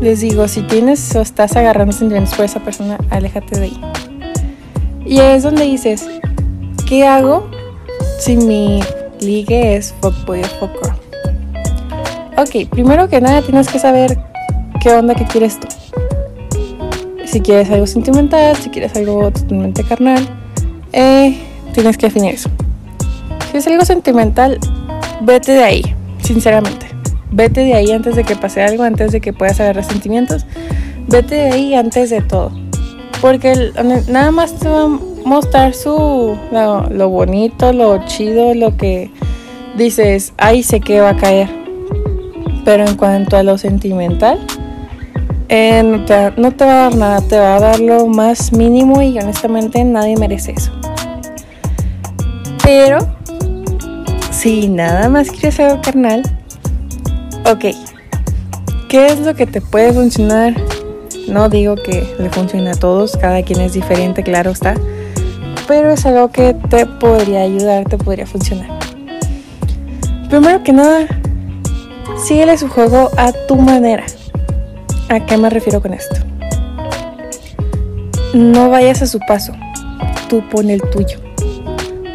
les 0.00 0.20
digo, 0.20 0.48
si 0.48 0.62
tienes 0.62 1.14
o 1.14 1.20
estás 1.20 1.56
agarrando 1.56 1.92
sentimientos 1.92 2.34
por 2.34 2.44
esa 2.44 2.60
persona, 2.60 2.98
aléjate 3.10 3.58
de 3.58 3.64
ahí. 3.66 3.80
Y 5.04 5.20
es 5.20 5.42
donde 5.42 5.64
dices, 5.64 6.06
¿Qué 6.90 7.06
hago 7.06 7.48
si 8.18 8.36
mi 8.36 8.80
ligue 9.20 9.76
es 9.76 9.94
fuckboy 10.00 10.40
o 10.40 10.44
fuckgirl? 10.58 10.96
Ok, 12.36 12.68
primero 12.68 13.08
que 13.08 13.20
nada 13.20 13.42
tienes 13.42 13.68
que 13.68 13.78
saber 13.78 14.18
qué 14.80 14.90
onda 14.90 15.14
que 15.14 15.24
quieres 15.24 15.60
tú. 15.60 15.68
Si 17.26 17.40
quieres 17.42 17.70
algo 17.70 17.86
sentimental, 17.86 18.56
si 18.56 18.70
quieres 18.70 18.96
algo 18.96 19.30
totalmente 19.30 19.84
carnal, 19.84 20.28
eh, 20.92 21.38
tienes 21.74 21.96
que 21.96 22.06
definir 22.06 22.34
eso. 22.34 22.50
Si 23.52 23.58
es 23.58 23.68
algo 23.68 23.84
sentimental, 23.84 24.58
vete 25.20 25.52
de 25.52 25.62
ahí, 25.62 25.94
sinceramente. 26.24 26.86
Vete 27.30 27.60
de 27.60 27.74
ahí 27.74 27.92
antes 27.92 28.16
de 28.16 28.24
que 28.24 28.34
pase 28.34 28.64
algo, 28.64 28.82
antes 28.82 29.12
de 29.12 29.20
que 29.20 29.32
puedas 29.32 29.60
agarrar 29.60 29.84
sentimientos. 29.84 30.44
Vete 31.06 31.36
de 31.36 31.50
ahí 31.52 31.74
antes 31.76 32.10
de 32.10 32.20
todo. 32.20 32.50
Porque 33.20 33.70
nada 34.08 34.32
más 34.32 34.58
te 34.58 34.68
va 34.68 34.88
mostrar 35.24 35.74
su 35.74 36.36
lo, 36.50 37.08
bonito, 37.08 37.72
lo 37.72 38.04
chido, 38.06 38.54
lo 38.54 38.76
que 38.76 39.10
dices, 39.76 40.32
ahí 40.38 40.62
sé 40.62 40.80
que 40.80 41.00
va 41.00 41.10
a 41.10 41.16
caer. 41.16 41.48
Pero 42.64 42.86
en 42.86 42.96
cuanto 42.96 43.36
a 43.36 43.42
lo 43.42 43.58
sentimental, 43.58 44.38
eh, 45.48 45.82
no, 45.82 46.04
te, 46.04 46.32
no 46.36 46.52
te 46.52 46.64
va 46.64 46.72
a 46.72 46.90
dar 46.90 46.96
nada, 46.96 47.20
te 47.22 47.38
va 47.38 47.56
a 47.56 47.60
dar 47.60 47.80
lo 47.80 48.06
más 48.06 48.52
mínimo 48.52 49.02
y 49.02 49.18
honestamente 49.18 49.82
nadie 49.84 50.16
merece 50.16 50.52
eso. 50.52 50.70
Pero 52.62 52.98
si 54.30 54.68
nada 54.68 55.08
más 55.08 55.30
quieres 55.30 55.58
algo 55.60 55.82
carnal, 55.82 56.22
ok, 57.44 57.74
¿qué 58.88 59.06
es 59.06 59.18
lo 59.20 59.34
que 59.34 59.46
te 59.46 59.60
puede 59.60 59.92
funcionar? 59.92 60.54
No 61.28 61.48
digo 61.48 61.76
que 61.76 62.14
le 62.18 62.30
funcione 62.30 62.70
a 62.70 62.74
todos, 62.74 63.16
cada 63.16 63.42
quien 63.42 63.60
es 63.60 63.72
diferente, 63.72 64.22
claro 64.22 64.50
está, 64.50 64.74
pero 65.70 65.92
es 65.92 66.04
algo 66.04 66.32
que 66.32 66.52
te 66.68 66.84
podría 66.84 67.42
ayudar, 67.42 67.84
te 67.84 67.96
podría 67.96 68.26
funcionar. 68.26 68.66
Primero 70.28 70.64
que 70.64 70.72
nada, 70.72 71.06
síguele 72.26 72.58
su 72.58 72.68
juego 72.68 73.08
a 73.16 73.30
tu 73.46 73.54
manera. 73.54 74.04
¿A 75.08 75.24
qué 75.24 75.36
me 75.36 75.48
refiero 75.48 75.80
con 75.80 75.94
esto? 75.94 76.16
No 78.34 78.68
vayas 78.68 79.00
a 79.02 79.06
su 79.06 79.20
paso, 79.20 79.52
tú 80.28 80.42
pon 80.50 80.70
el 80.70 80.82
tuyo, 80.90 81.20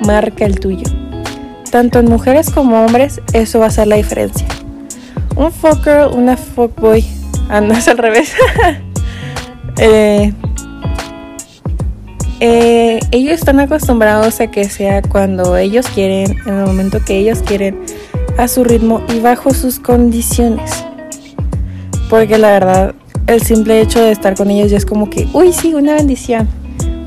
marca 0.06 0.44
el 0.44 0.60
tuyo 0.60 0.84
tanto 1.72 2.00
en 2.00 2.10
mujeres 2.10 2.50
como 2.50 2.86
hombres, 2.86 3.22
eso 3.32 3.60
va 3.60 3.68
a 3.68 3.70
ser 3.70 3.88
la 3.88 3.96
diferencia. 3.96 4.46
Un 5.38 5.52
fucker, 5.52 6.08
una 6.08 6.36
fuckboy, 6.36 7.06
ah, 7.50 7.62
no 7.62 7.74
es 7.74 7.88
al 7.88 7.98
revés. 7.98 8.34
Eh, 9.78 10.32
eh, 12.39 13.00
ellos 13.12 13.34
están 13.34 13.60
acostumbrados 13.60 14.42
a 14.42 14.48
que 14.48 14.65
sea 14.65 15.01
cuando 15.01 15.56
ellos 15.58 15.88
quieren, 15.88 16.38
en 16.46 16.54
el 16.54 16.65
momento 16.65 17.00
que 17.04 17.18
ellos 17.18 17.42
quieren, 17.42 17.80
a 18.38 18.48
su 18.48 18.63
ritmo 18.63 19.01
y 19.13 19.20
bajo 19.20 19.54
sus 19.54 19.80
condiciones. 19.80 20.84
Porque 22.10 22.38
la 22.38 22.51
verdad, 22.51 22.96
el 23.27 23.42
simple 23.42 23.82
hecho 23.82 24.01
de 24.01 24.12
estar 24.12 24.36
con 24.36 24.51
ellos 24.51 24.72
ya 24.72 24.77
es 24.77 24.86
como 24.86 25.10
que, 25.10 25.27
uy, 25.34 25.54
sí, 25.54 25.74
una 25.74 25.94
bendición. 25.94 26.48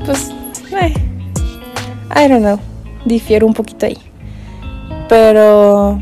Pues, 0.05 0.31
eh, 0.81 0.93
I 2.15 2.27
don't 2.27 2.41
know, 2.41 2.59
difiero 3.05 3.45
un 3.45 3.53
poquito 3.53 3.85
ahí. 3.85 3.97
Pero 5.07 5.99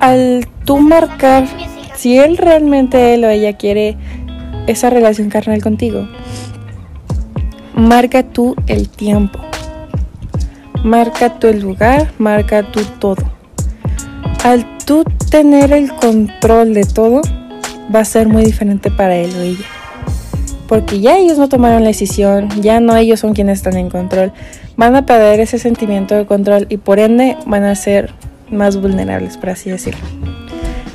al 0.00 0.46
tú 0.64 0.78
marcar 0.78 1.46
si 1.96 2.18
él 2.18 2.36
realmente 2.36 3.14
él 3.14 3.24
o 3.24 3.30
ella 3.30 3.54
quiere 3.54 3.96
esa 4.66 4.90
relación 4.90 5.30
carnal 5.30 5.62
contigo, 5.62 6.06
marca 7.74 8.22
tú 8.22 8.54
el 8.66 8.88
tiempo. 8.88 9.40
Marca 10.82 11.38
tú 11.38 11.46
el 11.46 11.60
lugar, 11.60 12.12
marca 12.18 12.62
tú 12.70 12.80
todo. 12.98 13.22
Al 14.42 14.78
tú 14.84 15.04
tener 15.30 15.72
el 15.72 15.92
control 15.94 16.74
de 16.74 16.84
todo, 16.84 17.22
va 17.94 18.00
a 18.00 18.04
ser 18.04 18.28
muy 18.28 18.44
diferente 18.44 18.90
para 18.90 19.16
él 19.16 19.32
o 19.36 19.40
ella. 19.40 19.64
Porque 20.68 21.00
ya 21.00 21.18
ellos 21.18 21.38
no 21.38 21.48
tomaron 21.48 21.82
la 21.82 21.88
decisión, 21.88 22.48
ya 22.60 22.80
no 22.80 22.96
ellos 22.96 23.20
son 23.20 23.34
quienes 23.34 23.58
están 23.58 23.76
en 23.76 23.90
control 23.90 24.32
van 24.76 24.96
a 24.96 25.06
perder 25.06 25.40
ese 25.40 25.58
sentimiento 25.58 26.14
de 26.14 26.26
control 26.26 26.66
y 26.68 26.78
por 26.78 26.98
ende 26.98 27.36
van 27.46 27.64
a 27.64 27.74
ser 27.74 28.12
más 28.50 28.80
vulnerables, 28.80 29.36
por 29.36 29.50
así 29.50 29.70
decirlo. 29.70 30.00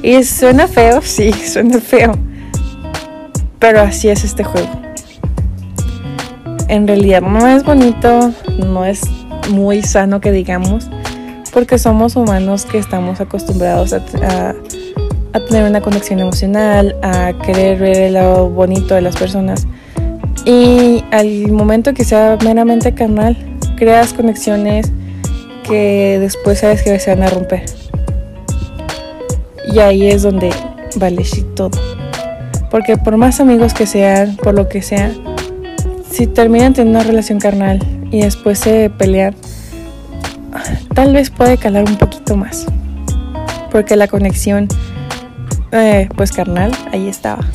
Y 0.01 0.24
suena 0.24 0.67
feo, 0.67 1.01
sí, 1.03 1.31
suena 1.31 1.79
feo. 1.79 2.13
Pero 3.59 3.81
así 3.81 4.09
es 4.09 4.24
este 4.24 4.43
juego. 4.43 4.88
En 6.69 6.88
realidad 6.88 7.21
no 7.21 7.47
es 7.47 7.63
bonito, 7.63 8.31
no 8.59 8.85
es 8.85 9.01
muy 9.49 9.81
sano 9.81 10.21
que 10.21 10.31
digamos, 10.31 10.88
porque 11.51 11.79
somos 11.79 12.15
humanos 12.15 12.65
que 12.65 12.77
estamos 12.77 13.19
acostumbrados 13.19 13.91
a, 13.91 14.53
a 15.34 15.39
tener 15.39 15.67
una 15.67 15.82
conexión 15.82 16.19
emocional, 16.19 16.95
a 17.01 17.34
querer 17.43 17.79
ver 17.79 17.97
el 17.97 18.13
lado 18.13 18.51
bonito 18.51 18.93
de 18.93 19.01
las 19.01 19.15
personas. 19.15 19.65
Y 20.45 21.03
al 21.10 21.51
momento 21.51 21.95
que 21.95 22.03
sea 22.03 22.38
meramente 22.43 22.93
carnal, 22.93 23.36
creas 23.75 24.13
conexiones 24.13 24.91
que 25.67 26.17
después 26.19 26.60
sabes 26.60 26.84
que 26.84 26.99
se 26.99 27.15
van 27.15 27.23
a 27.23 27.29
romper. 27.32 27.65
Y 29.73 29.79
ahí 29.79 30.08
es 30.08 30.21
donde 30.21 30.51
vale 30.97 31.23
todo. 31.55 31.79
Porque 32.69 32.95
por 32.95 33.17
más 33.17 33.39
amigos 33.39 33.73
que 33.73 33.88
sean, 33.88 34.36
por 34.38 34.53
lo 34.53 34.69
que 34.69 34.84
sea, 34.84 35.12
si 36.12 36.28
terminan 36.28 36.74
teniendo 36.74 37.00
una 37.00 37.08
relación 37.08 37.39
carnal 37.39 37.80
y 38.12 38.22
después 38.22 38.60
se 38.60 38.89
pelean, 38.89 39.36
tal 40.93 41.13
vez 41.13 41.30
puede 41.30 41.58
calar 41.58 41.86
un 41.86 41.98
poquito 41.98 42.36
más. 42.36 42.65
Porque 43.72 43.95
la 43.95 44.08
conexión, 44.08 44.67
eh, 45.72 46.10
pues 46.15 46.32
carnal, 46.32 46.72
ahí 46.91 47.08
estaba. 47.08 47.45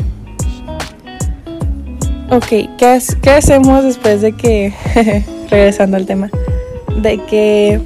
Ok, 2.31 2.47
¿qué, 2.79 2.99
¿qué 3.23 3.31
hacemos 3.31 3.85
después 3.85 4.23
de 4.23 4.33
que 4.33 4.73
regresando 5.51 5.97
al 5.97 6.07
tema, 6.07 6.31
de 7.03 7.19
que 7.27 7.81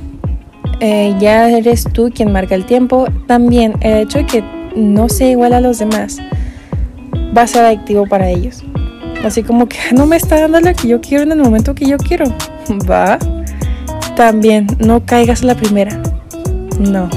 eh, 0.80 1.14
ya 1.18 1.50
eres 1.50 1.84
tú 1.92 2.10
quien 2.14 2.32
marca 2.32 2.54
el 2.54 2.64
tiempo, 2.64 3.06
también 3.26 3.74
el 3.80 4.04
hecho 4.04 4.18
de 4.18 4.26
que 4.26 4.44
no 4.76 5.08
sea 5.08 5.28
igual 5.28 5.54
a 5.54 5.60
los 5.60 5.78
demás 5.78 6.18
va 7.36 7.42
a 7.42 7.46
ser 7.46 7.64
adictivo 7.64 8.06
para 8.06 8.28
ellos. 8.30 8.62
Así 9.24 9.42
como 9.42 9.68
que 9.68 9.78
no 9.94 10.06
me 10.06 10.16
está 10.16 10.40
dando 10.40 10.60
lo 10.60 10.74
que 10.74 10.88
yo 10.88 11.00
quiero 11.00 11.24
en 11.24 11.32
el 11.32 11.38
momento 11.38 11.74
que 11.74 11.86
yo 11.86 11.98
quiero. 11.98 12.26
Va. 12.90 13.18
También 14.16 14.66
no 14.78 15.04
caigas 15.04 15.42
la 15.42 15.54
primera. 15.54 16.00
No. 16.78 17.08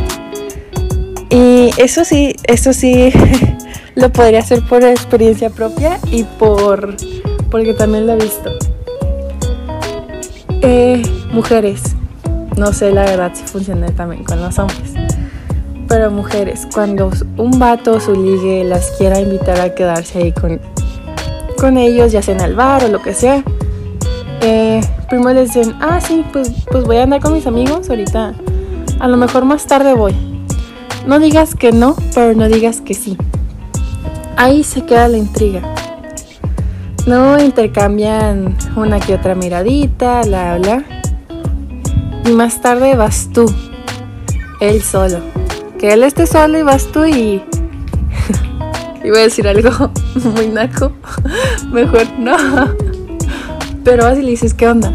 Y 1.30 1.72
eso 1.78 2.04
sí, 2.04 2.36
eso 2.44 2.74
sí 2.74 3.12
lo 3.96 4.12
podría 4.12 4.40
hacer 4.40 4.62
por 4.66 4.84
experiencia 4.84 5.50
propia 5.50 6.00
y 6.12 6.24
por 6.24 6.96
porque 7.50 7.74
también 7.74 8.08
lo 8.08 8.14
he 8.14 8.18
visto. 8.18 8.52
Eh, 10.62 11.02
mujeres, 11.32 11.82
no 12.58 12.72
sé 12.74 12.92
la 12.92 13.04
verdad 13.04 13.32
si 13.34 13.44
funciona 13.44 13.88
también 13.88 14.24
con 14.24 14.42
los 14.42 14.58
hombres, 14.60 14.94
pero 15.88 16.12
mujeres, 16.12 16.68
cuando 16.74 17.12
un 17.38 17.60
vato 17.60 17.96
o 17.96 18.00
su 18.00 18.14
ligue 18.14 18.64
las 18.64 18.92
quiera 18.92 19.20
invitar 19.20 19.60
a 19.60 19.74
quedarse 19.74 20.20
ahí 20.20 20.32
con, 20.32 20.60
con 21.62 21.78
ellos, 21.78 22.12
ya 22.12 22.24
sea 22.24 22.34
en 22.34 22.42
el 22.42 22.56
bar 22.56 22.84
o 22.84 22.88
lo 22.88 23.04
que 23.04 23.14
sea, 23.14 23.44
eh, 24.42 24.82
primero 25.08 25.40
les 25.40 25.54
dicen, 25.54 25.76
ah, 25.80 26.02
sí, 26.02 26.26
pues, 26.34 26.52
pues 26.72 26.86
voy 26.86 26.98
a 26.98 27.04
andar 27.04 27.22
con 27.22 27.34
mis 27.34 27.46
amigos 27.46 27.88
ahorita, 27.88 28.34
a 29.00 29.08
lo 29.08 29.16
mejor 29.16 29.46
más 29.46 29.68
tarde 29.68 29.94
voy. 29.94 30.16
No 31.06 31.20
digas 31.20 31.54
que 31.54 31.72
no, 31.72 31.96
pero 32.16 32.34
no 32.34 32.50
digas 32.50 32.82
que 32.82 32.96
sí. 32.96 33.16
Ahí 34.38 34.64
se 34.64 34.86
queda 34.86 35.08
la 35.08 35.18
intriga. 35.18 35.62
No 37.06 37.40
intercambian 37.40 38.56
una 38.76 39.00
que 39.00 39.14
otra 39.14 39.36
miradita, 39.36 40.24
la 40.24 40.58
bla. 40.58 40.84
Y 42.26 42.32
más 42.32 42.60
tarde 42.62 42.96
vas 42.96 43.30
tú, 43.32 43.46
él 44.60 44.82
solo. 44.82 45.20
Que 45.78 45.94
él 45.94 46.02
esté 46.02 46.26
solo 46.26 46.58
y 46.58 46.64
vas 46.64 46.88
tú 46.88 47.06
y. 47.06 47.44
Iba 49.04 49.18
a 49.18 49.22
decir 49.22 49.48
algo 49.48 49.92
muy 50.36 50.48
naco. 50.48 50.92
Mejor 51.72 52.08
no. 52.20 52.36
Pero 53.84 54.04
vas 54.04 54.18
y 54.18 54.22
le 54.22 54.32
dices, 54.32 54.54
¿qué 54.54 54.68
onda? 54.68 54.92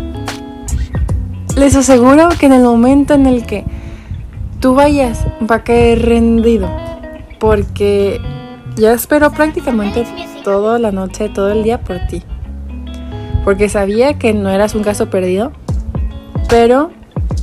Les 1.57 1.75
aseguro 1.75 2.29
que 2.39 2.47
en 2.47 2.53
el 2.53 2.63
momento 2.63 3.15
en 3.15 3.27
el 3.27 3.45
que 3.47 3.65
tú 4.61 4.75
vayas, 4.75 5.27
va 5.51 5.57
a 5.57 5.65
caer 5.65 6.05
rendido. 6.07 6.71
Porque 7.41 8.21
ya 8.77 8.93
espero 8.93 9.31
prácticamente 9.33 10.05
toda 10.45 10.79
la 10.79 10.93
noche, 10.93 11.29
todo 11.29 11.51
el 11.51 11.63
día 11.63 11.81
por 11.81 11.99
ti. 12.07 12.23
Porque 13.45 13.69
sabía 13.69 14.19
que 14.19 14.35
no 14.35 14.51
eras 14.51 14.75
un 14.75 14.83
caso 14.83 15.09
perdido, 15.09 15.53
pero 16.49 16.91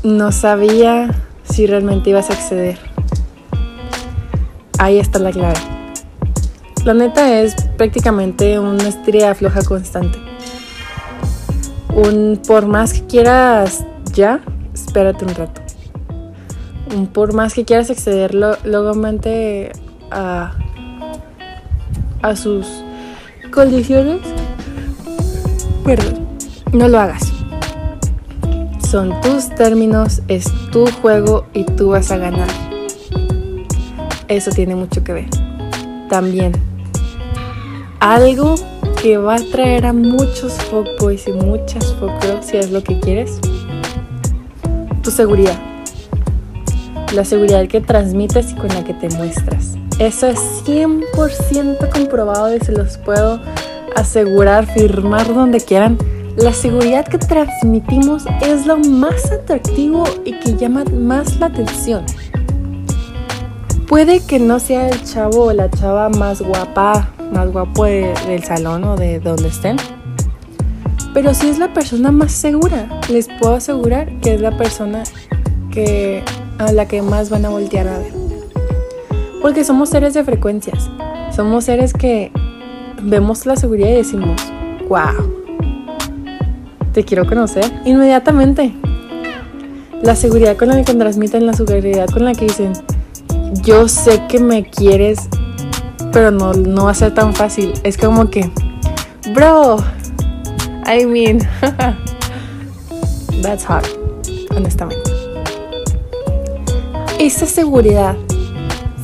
no 0.04 0.32
sabía 0.32 1.10
si 1.44 1.66
realmente 1.66 2.10
ibas 2.10 2.30
a 2.30 2.34
acceder. 2.34 2.78
Ahí 4.80 5.00
está 5.00 5.20
la 5.20 5.32
clave. 5.32 5.73
La 6.86 6.94
neta 6.94 7.40
es 7.40 7.56
prácticamente 7.78 8.60
una 8.60 8.90
estrella 8.90 9.34
floja 9.34 9.64
constante. 9.64 10.18
Un 11.96 12.42
por 12.46 12.66
más 12.66 12.92
que 12.92 13.06
quieras 13.06 13.86
ya, 14.12 14.42
espérate 14.74 15.24
un 15.24 15.34
rato. 15.34 15.62
Un 16.94 17.08
por 17.08 17.34
más 17.34 17.54
que 17.54 17.64
quieras 17.64 17.90
acceder 17.90 18.36
luego 18.36 18.94
a, 20.12 20.52
a 22.22 22.36
sus 22.36 22.68
condiciones, 23.50 24.20
perdón, 25.86 26.28
no 26.74 26.90
lo 26.90 27.00
hagas. 27.00 27.32
Son 28.90 29.22
tus 29.22 29.48
términos, 29.56 30.22
es 30.28 30.52
tu 30.72 30.86
juego 31.02 31.46
y 31.54 31.64
tú 31.64 31.92
vas 31.92 32.12
a 32.12 32.18
ganar. 32.18 32.50
Eso 34.28 34.52
tiene 34.52 34.76
mucho 34.76 35.02
que 35.04 35.14
ver. 35.14 35.30
También, 36.10 36.52
algo 38.04 38.56
que 39.02 39.18
va 39.18 39.36
a 39.36 39.40
traer 39.40 39.86
a 39.86 39.94
muchos 39.94 40.52
fuckboys 40.70 41.26
y 41.26 41.32
muchas 41.32 41.94
fuckgirls 41.94 42.46
si 42.46 42.58
es 42.58 42.70
lo 42.70 42.84
que 42.84 43.00
quieres? 43.00 43.40
Tu 45.02 45.10
seguridad. 45.10 45.58
La 47.14 47.24
seguridad 47.24 47.66
que 47.68 47.80
transmites 47.80 48.52
y 48.52 48.56
con 48.56 48.68
la 48.68 48.84
que 48.84 48.94
te 48.94 49.08
muestras. 49.08 49.76
Eso 50.00 50.28
es 50.28 50.40
100% 50.66 51.90
comprobado 51.92 52.54
y 52.54 52.60
se 52.60 52.74
los 52.74 52.98
puedo 52.98 53.40
asegurar, 53.96 54.66
firmar 54.66 55.34
donde 55.34 55.62
quieran. 55.62 55.98
La 56.36 56.52
seguridad 56.52 57.08
que 57.08 57.20
transmitimos 57.20 58.26
es 58.42 58.66
lo 58.66 58.80
más 58.80 59.32
atractivo 59.32 60.04
y 60.26 60.38
que 60.40 60.58
llama 60.58 60.84
más 60.84 61.40
la 61.40 61.46
atención. 61.46 62.04
Puede 63.88 64.20
que 64.26 64.40
no 64.40 64.60
sea 64.60 64.90
el 64.90 65.04
chavo 65.06 65.46
o 65.46 65.54
la 65.54 65.70
chava 65.70 66.10
más 66.10 66.42
guapa, 66.42 67.13
más 67.32 67.52
guapo 67.52 67.86
del 67.86 68.44
salón 68.44 68.84
o 68.84 68.96
de 68.96 69.20
donde 69.20 69.48
estén, 69.48 69.78
pero 71.14 71.34
si 71.36 71.48
es 71.48 71.60
la 71.60 71.74
persona 71.74 72.12
más 72.12 72.32
segura. 72.32 72.88
Les 73.10 73.28
puedo 73.40 73.56
asegurar 73.56 74.12
que 74.20 74.34
es 74.34 74.42
la 74.42 74.58
persona 74.58 75.04
que, 75.72 76.24
a 76.58 76.72
la 76.72 76.88
que 76.88 77.02
más 77.02 77.30
van 77.30 77.46
a 77.46 77.50
voltear 77.50 77.88
a 77.88 78.00
ver. 78.00 78.12
Porque 79.42 79.64
somos 79.64 79.90
seres 79.90 80.14
de 80.16 80.24
frecuencias. 80.24 80.90
Somos 81.36 81.66
seres 81.66 81.94
que 81.94 82.32
vemos 83.02 83.46
la 83.46 83.56
seguridad 83.56 83.90
y 83.90 83.94
decimos, 83.94 84.42
wow, 84.90 85.44
te 86.94 87.04
quiero 87.04 87.28
conocer 87.28 87.66
inmediatamente. 87.86 88.74
La 90.02 90.16
seguridad 90.16 90.58
con 90.58 90.70
la 90.70 90.84
que 90.84 90.94
transmiten, 90.94 91.46
la 91.46 91.54
seguridad 91.54 92.08
con 92.10 92.26
la 92.26 92.34
que 92.34 92.46
dicen, 92.46 92.74
yo 93.64 93.88
sé 93.88 94.22
que 94.28 94.40
me 94.40 94.64
quieres, 94.64 95.30
pero 96.14 96.30
no, 96.30 96.54
no 96.54 96.86
va 96.86 96.92
a 96.92 96.94
ser 96.94 97.14
tan 97.14 97.34
fácil. 97.34 97.74
Es 97.84 97.98
como 97.98 98.30
que, 98.30 98.50
bro, 99.34 99.78
I 100.86 101.06
mean, 101.06 101.40
that's 103.42 103.66
hard, 103.68 103.88
honestamente. 104.56 105.12
Esa 107.20 107.46
seguridad, 107.48 108.16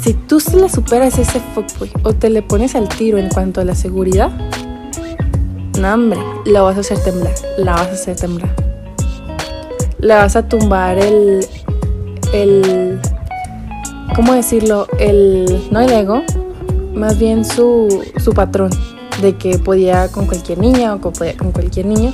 si 0.02 0.13
tú 0.13 0.39
se 0.39 0.56
la 0.56 0.69
superas 0.69 1.17
ese 1.17 1.39
fuckboy 1.54 1.91
o 2.04 2.13
te 2.13 2.30
le 2.30 2.41
pones 2.41 2.76
al 2.76 2.88
tiro 2.88 3.17
en 3.17 3.30
cuanto 3.30 3.60
a 3.60 3.65
la 3.65 3.76
seguridad, 3.76 4.30
no, 5.80 5.93
hombre, 5.93 6.19
la 6.45 6.62
vas 6.62 6.78
a 6.78 6.82
hacer 6.82 7.00
temblar, 7.00 7.34
la 7.58 7.74
vas 7.74 7.88
a 7.88 7.91
hacer 7.91 8.15
temblar. 8.17 8.54
Le 10.00 10.13
vas 10.13 10.36
a 10.36 10.48
tumbar 10.48 10.98
el, 10.98 11.45
el, 12.34 13.00
¿cómo 14.15 14.34
decirlo? 14.34 14.88
El, 14.98 15.67
no 15.72 15.80
el 15.80 15.91
ego, 15.91 16.24
más 16.93 17.19
bien 17.19 17.45
su, 17.45 18.04
su 18.17 18.34
patrón 18.34 18.69
de 19.21 19.36
que 19.36 19.58
podía 19.60 20.08
con 20.10 20.25
cualquier 20.25 20.60
niña 20.60 20.95
o 20.95 20.99
podía 20.99 21.36
con 21.38 21.52
cualquier 21.52 21.86
niño. 21.86 22.13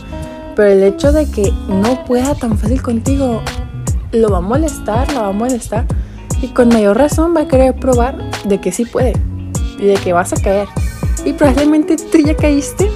Pero 0.55 0.69
el 0.69 0.83
hecho 0.83 1.11
de 1.11 1.29
que 1.29 1.51
no 1.67 2.03
pueda 2.05 2.35
tan 2.35 2.57
fácil 2.57 2.81
contigo 2.81 3.41
lo 4.11 4.29
va 4.29 4.37
a 4.37 4.41
molestar, 4.41 5.11
la 5.13 5.23
va 5.23 5.27
a 5.29 5.33
molestar. 5.33 5.85
Y 6.41 6.47
con 6.47 6.69
mayor 6.69 6.97
razón 6.97 7.35
va 7.35 7.41
a 7.41 7.47
querer 7.47 7.75
probar 7.75 8.17
de 8.45 8.59
que 8.59 8.71
sí 8.71 8.85
puede 8.85 9.13
y 9.79 9.85
de 9.85 9.95
que 9.95 10.13
vas 10.13 10.33
a 10.33 10.37
caer. 10.37 10.67
Y 11.25 11.33
probablemente 11.33 11.97
tú 11.97 12.19
ya 12.19 12.35
caíste 12.35 12.89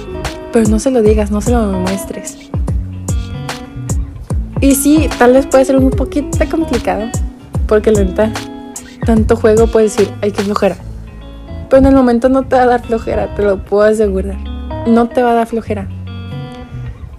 pero 0.52 0.68
no 0.68 0.78
se 0.78 0.90
lo 0.90 1.02
digas, 1.02 1.30
no 1.30 1.40
se 1.40 1.52
lo 1.52 1.62
muestres. 1.72 2.36
Y 4.60 4.74
sí, 4.74 5.08
tal 5.18 5.32
vez 5.32 5.46
puede 5.46 5.64
ser 5.64 5.76
un 5.76 5.90
poquito 5.90 6.38
complicado, 6.50 7.08
porque 7.66 7.92
lenta, 7.92 8.32
tanto 9.06 9.36
juego 9.36 9.66
puede 9.66 9.86
decir, 9.86 10.10
hay 10.20 10.32
que 10.32 10.42
flojera. 10.42 10.76
Pero 11.70 11.78
en 11.78 11.86
el 11.86 11.94
momento 11.94 12.28
no 12.28 12.42
te 12.42 12.56
va 12.56 12.62
a 12.62 12.66
dar 12.66 12.82
flojera, 12.82 13.34
te 13.34 13.42
lo 13.42 13.64
puedo 13.64 13.84
asegurar. 13.84 14.36
No 14.86 15.08
te 15.08 15.22
va 15.22 15.30
a 15.30 15.34
dar 15.34 15.46
flojera. 15.46 15.88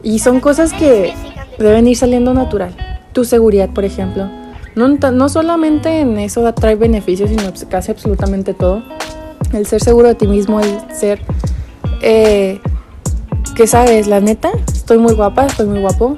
Y 0.03 0.19
son 0.19 0.39
cosas 0.39 0.73
que 0.73 1.13
deben 1.57 1.87
ir 1.87 1.97
saliendo 1.97 2.33
natural. 2.33 2.75
Tu 3.13 3.25
seguridad, 3.25 3.69
por 3.69 3.85
ejemplo. 3.85 4.29
No, 4.75 4.87
no 4.87 5.29
solamente 5.29 6.01
en 6.01 6.19
eso 6.19 6.53
trae 6.53 6.75
beneficios, 6.75 7.29
sino 7.29 7.51
casi 7.69 7.91
absolutamente 7.91 8.53
todo. 8.53 8.83
El 9.53 9.65
ser 9.65 9.81
seguro 9.81 10.07
de 10.07 10.15
ti 10.15 10.27
mismo, 10.27 10.59
el 10.59 10.79
ser 10.93 11.21
eh, 12.01 12.59
sabes, 13.67 14.07
la 14.07 14.19
neta, 14.19 14.51
estoy 14.73 14.97
muy 14.97 15.13
guapa, 15.13 15.45
estoy 15.45 15.67
muy 15.67 15.79
guapo, 15.81 16.17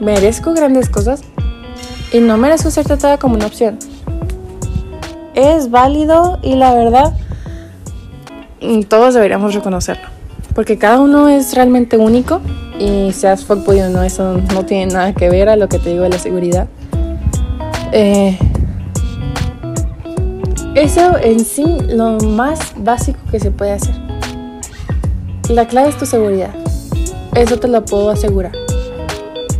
merezco 0.00 0.52
grandes 0.52 0.88
cosas 0.88 1.22
y 2.12 2.18
no 2.18 2.36
merezco 2.36 2.70
ser 2.70 2.86
tratada 2.86 3.18
como 3.18 3.36
una 3.36 3.46
opción. 3.46 3.78
Es 5.34 5.70
válido 5.70 6.38
y 6.42 6.54
la 6.54 6.74
verdad, 6.74 7.12
todos 8.88 9.14
deberíamos 9.14 9.54
reconocerlo. 9.54 10.08
Porque 10.54 10.78
cada 10.78 11.00
uno 11.00 11.28
es 11.28 11.54
realmente 11.54 11.98
único 11.98 12.40
y 12.78 13.12
seas 13.12 13.44
fuckboy 13.44 13.80
o 13.82 13.90
no, 13.90 14.02
eso 14.02 14.40
no 14.54 14.64
tiene 14.64 14.92
nada 14.92 15.12
que 15.12 15.28
ver 15.28 15.48
a 15.48 15.56
lo 15.56 15.68
que 15.68 15.78
te 15.78 15.90
digo 15.90 16.02
de 16.02 16.10
la 16.10 16.18
seguridad. 16.18 16.66
Eh, 17.92 18.38
eso 20.74 21.16
en 21.22 21.40
sí, 21.40 21.64
lo 21.88 22.18
más 22.18 22.58
básico 22.76 23.18
que 23.30 23.40
se 23.40 23.50
puede 23.50 23.72
hacer. 23.72 23.94
La 25.48 25.66
clave 25.66 25.90
es 25.90 25.98
tu 25.98 26.06
seguridad. 26.06 26.50
Eso 27.34 27.58
te 27.58 27.68
lo 27.68 27.84
puedo 27.84 28.10
asegurar. 28.10 28.52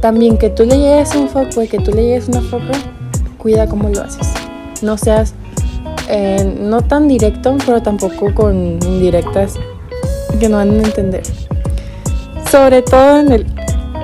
También 0.00 0.36
que 0.36 0.50
tú 0.50 0.64
le 0.64 0.78
llegues 0.78 1.14
un 1.14 1.28
foco 1.28 1.62
y 1.62 1.68
que 1.68 1.78
tú 1.78 1.90
le 1.90 2.02
llegues 2.02 2.28
una 2.28 2.40
foco, 2.42 2.72
cuida 3.38 3.66
cómo 3.66 3.88
lo 3.88 4.02
haces. 4.02 4.28
No 4.82 4.98
seas 4.98 5.34
eh, 6.08 6.56
no 6.60 6.82
tan 6.82 7.08
directo, 7.08 7.56
pero 7.64 7.82
tampoco 7.82 8.32
con 8.34 8.78
indirectas 8.84 9.54
que 10.38 10.48
no 10.48 10.58
van 10.58 10.70
a 10.70 10.82
entender. 10.82 11.22
Sobre 12.50 12.82
todo 12.82 13.18
en 13.18 13.32
el 13.32 13.46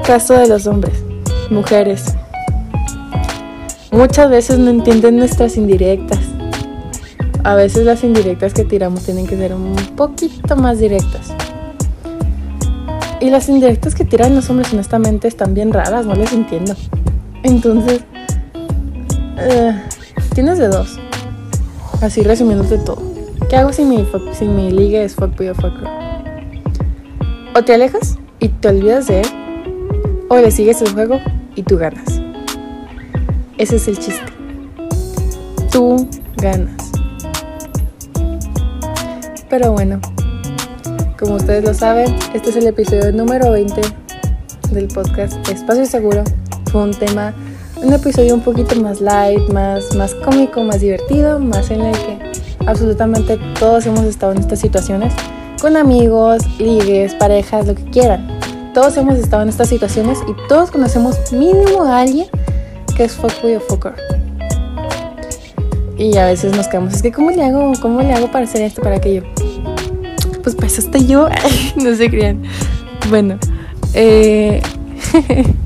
caso 0.05 0.35
de 0.35 0.49
los 0.49 0.67
hombres, 0.67 0.95
mujeres. 1.51 2.15
Muchas 3.91 4.31
veces 4.31 4.59
no 4.59 4.71
entienden 4.71 5.17
nuestras 5.17 5.57
indirectas. 5.57 6.19
A 7.45 7.55
veces 7.55 7.85
las 7.85 8.05
indirectas 8.05 8.55
que 8.55 8.65
tiramos 8.65 9.05
tienen 9.05 9.27
que 9.27 9.37
ser 9.37 9.53
un 9.53 9.75
poquito 9.97 10.57
más 10.57 10.79
directas. 10.79 11.33
Y 13.21 13.31
las 13.31 13.49
indirectas 13.49 13.95
que 13.95 14.05
tiran 14.05 14.35
los 14.35 14.51
hombres, 14.51 14.73
honestamente, 14.73 15.29
están 15.29 15.55
bien 15.55 15.73
raras, 15.73 16.07
no 16.07 16.15
les 16.15 16.33
entiendo. 16.33 16.75
Entonces, 17.45 18.01
eh, 19.39 19.81
tienes 20.35 20.59
de 20.59 20.69
dos. 20.69 20.99
Así 22.03 22.23
resumiéndote 22.23 22.79
todo. 22.79 23.01
¿Qué 23.49 23.57
hago 23.57 23.73
si 23.73 23.85
mi, 23.85 24.05
si 24.33 24.47
mi 24.47 24.71
liga 24.71 25.01
es 25.01 25.15
fuckboy 25.15 25.49
o 25.49 25.55
fucker? 25.55 25.89
O 27.55 27.63
te 27.63 27.75
alejas 27.75 28.19
y 28.41 28.49
te 28.49 28.69
olvidas 28.69 29.07
de 29.07 29.21
él, 29.21 29.27
o 30.29 30.37
le 30.37 30.51
sigues 30.51 30.83
el 30.83 30.93
juego 30.93 31.21
y 31.55 31.63
tú 31.63 31.79
ganas. 31.79 32.21
Ese 33.57 33.77
es 33.77 33.87
el 33.87 33.99
chiste. 33.99 34.25
Tú 35.71 36.09
ganas. 36.39 36.91
Pero 39.49 39.71
bueno, 39.73 40.01
como 41.21 41.37
ustedes 41.37 41.63
lo 41.63 41.73
saben, 41.73 42.13
este 42.35 42.51
es 42.51 42.57
el 42.57 42.67
episodio 42.67 43.13
número 43.13 43.53
20 43.53 43.81
del 44.73 44.89
podcast 44.89 45.49
Espacio 45.49 45.87
Seguro. 45.87 46.25
Fue 46.73 46.83
un 46.83 46.95
tema, 46.95 47.33
un 47.83 47.93
episodio 47.93 48.35
un 48.35 48.41
poquito 48.41 48.77
más 48.77 49.01
light, 49.01 49.49
más, 49.53 49.95
más 49.95 50.15
cómico, 50.15 50.63
más 50.63 50.81
divertido, 50.81 51.39
más 51.39 51.71
en 51.71 51.83
el 51.83 51.93
que 51.93 52.19
absolutamente 52.67 53.39
todos 53.59 53.87
hemos 53.87 54.05
estado 54.05 54.33
en 54.33 54.39
estas 54.39 54.61
situaciones, 54.61 55.13
con 55.61 55.77
amigos, 55.77 56.43
ligues, 56.59 57.15
parejas, 57.15 57.67
lo 57.67 57.75
que 57.75 57.85
quieran. 57.85 58.27
Todos 58.75 58.97
hemos 58.97 59.17
estado 59.17 59.43
en 59.43 59.49
estas 59.49 59.69
situaciones 59.69 60.19
y 60.29 60.49
todos 60.49 60.71
conocemos 60.71 61.33
mínimo 61.33 61.85
a 61.85 62.01
alguien 62.01 62.27
que 62.97 63.05
es 63.05 63.13
fuckboy 63.13 63.57
o 63.57 63.61
fucker. 63.61 63.95
Y 65.99 66.17
a 66.17 66.27
veces 66.27 66.57
nos 66.57 66.69
quedamos, 66.69 66.95
es 66.95 67.03
que 67.03 67.13
¿cómo 67.13 67.31
le 67.31 67.45
hago? 67.45 67.73
¿Cómo 67.81 68.01
le 68.01 68.13
hago 68.13 68.31
para 68.31 68.45
hacer 68.45 68.63
esto, 68.63 68.83
para 68.83 68.97
aquello? 68.97 69.23
pues 70.43 70.57
para 70.57 70.67
eso 70.67 70.81
estoy 70.81 71.07
yo. 71.07 71.29
no 71.77 71.95
se 71.95 72.11
crean. 72.11 72.43
Bueno, 73.09 73.39
eh, 73.95 74.63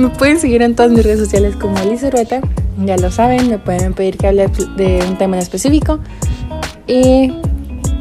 me 0.00 0.08
pueden 0.08 0.40
seguir 0.40 0.62
en 0.62 0.74
todas 0.74 0.90
mis 0.90 1.04
redes 1.04 1.20
sociales 1.20 1.54
como 1.56 1.76
Alice 1.76 2.10
Rueta. 2.10 2.40
Ya 2.84 2.96
lo 2.96 3.10
saben, 3.10 3.48
me 3.48 3.58
pueden 3.58 3.92
pedir 3.92 4.16
que 4.16 4.26
hable 4.26 4.48
de 4.76 5.04
un 5.06 5.18
tema 5.18 5.36
en 5.36 5.42
específico. 5.42 6.00
Y 6.86 7.32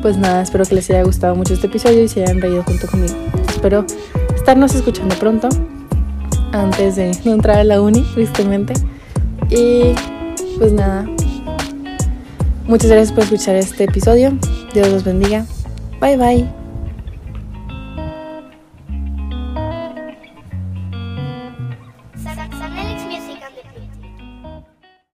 pues 0.02 0.18
nada, 0.18 0.42
espero 0.42 0.66
que 0.66 0.76
les 0.76 0.90
haya 0.90 1.04
gustado 1.04 1.36
mucho 1.36 1.54
este 1.54 1.68
episodio 1.68 2.04
y 2.04 2.08
se 2.08 2.24
hayan 2.24 2.42
reído 2.42 2.64
junto 2.64 2.88
conmigo. 2.88 3.16
Espero 3.50 3.86
estarnos 4.34 4.74
escuchando 4.74 5.16
pronto, 5.16 5.50
antes 6.54 6.96
de 6.96 7.12
entrar 7.26 7.60
a 7.60 7.64
la 7.64 7.82
uni, 7.82 8.02
tristemente. 8.14 8.74
Y 9.50 9.94
pues 10.58 10.72
nada, 10.72 11.06
muchas 12.66 12.90
gracias 12.90 13.12
por 13.12 13.24
escuchar 13.24 13.56
este 13.56 13.84
episodio. 13.84 14.32
Dios 14.74 14.88
los 14.90 15.04
bendiga. 15.04 15.46
Bye 16.00 16.18
bye. 16.18 16.59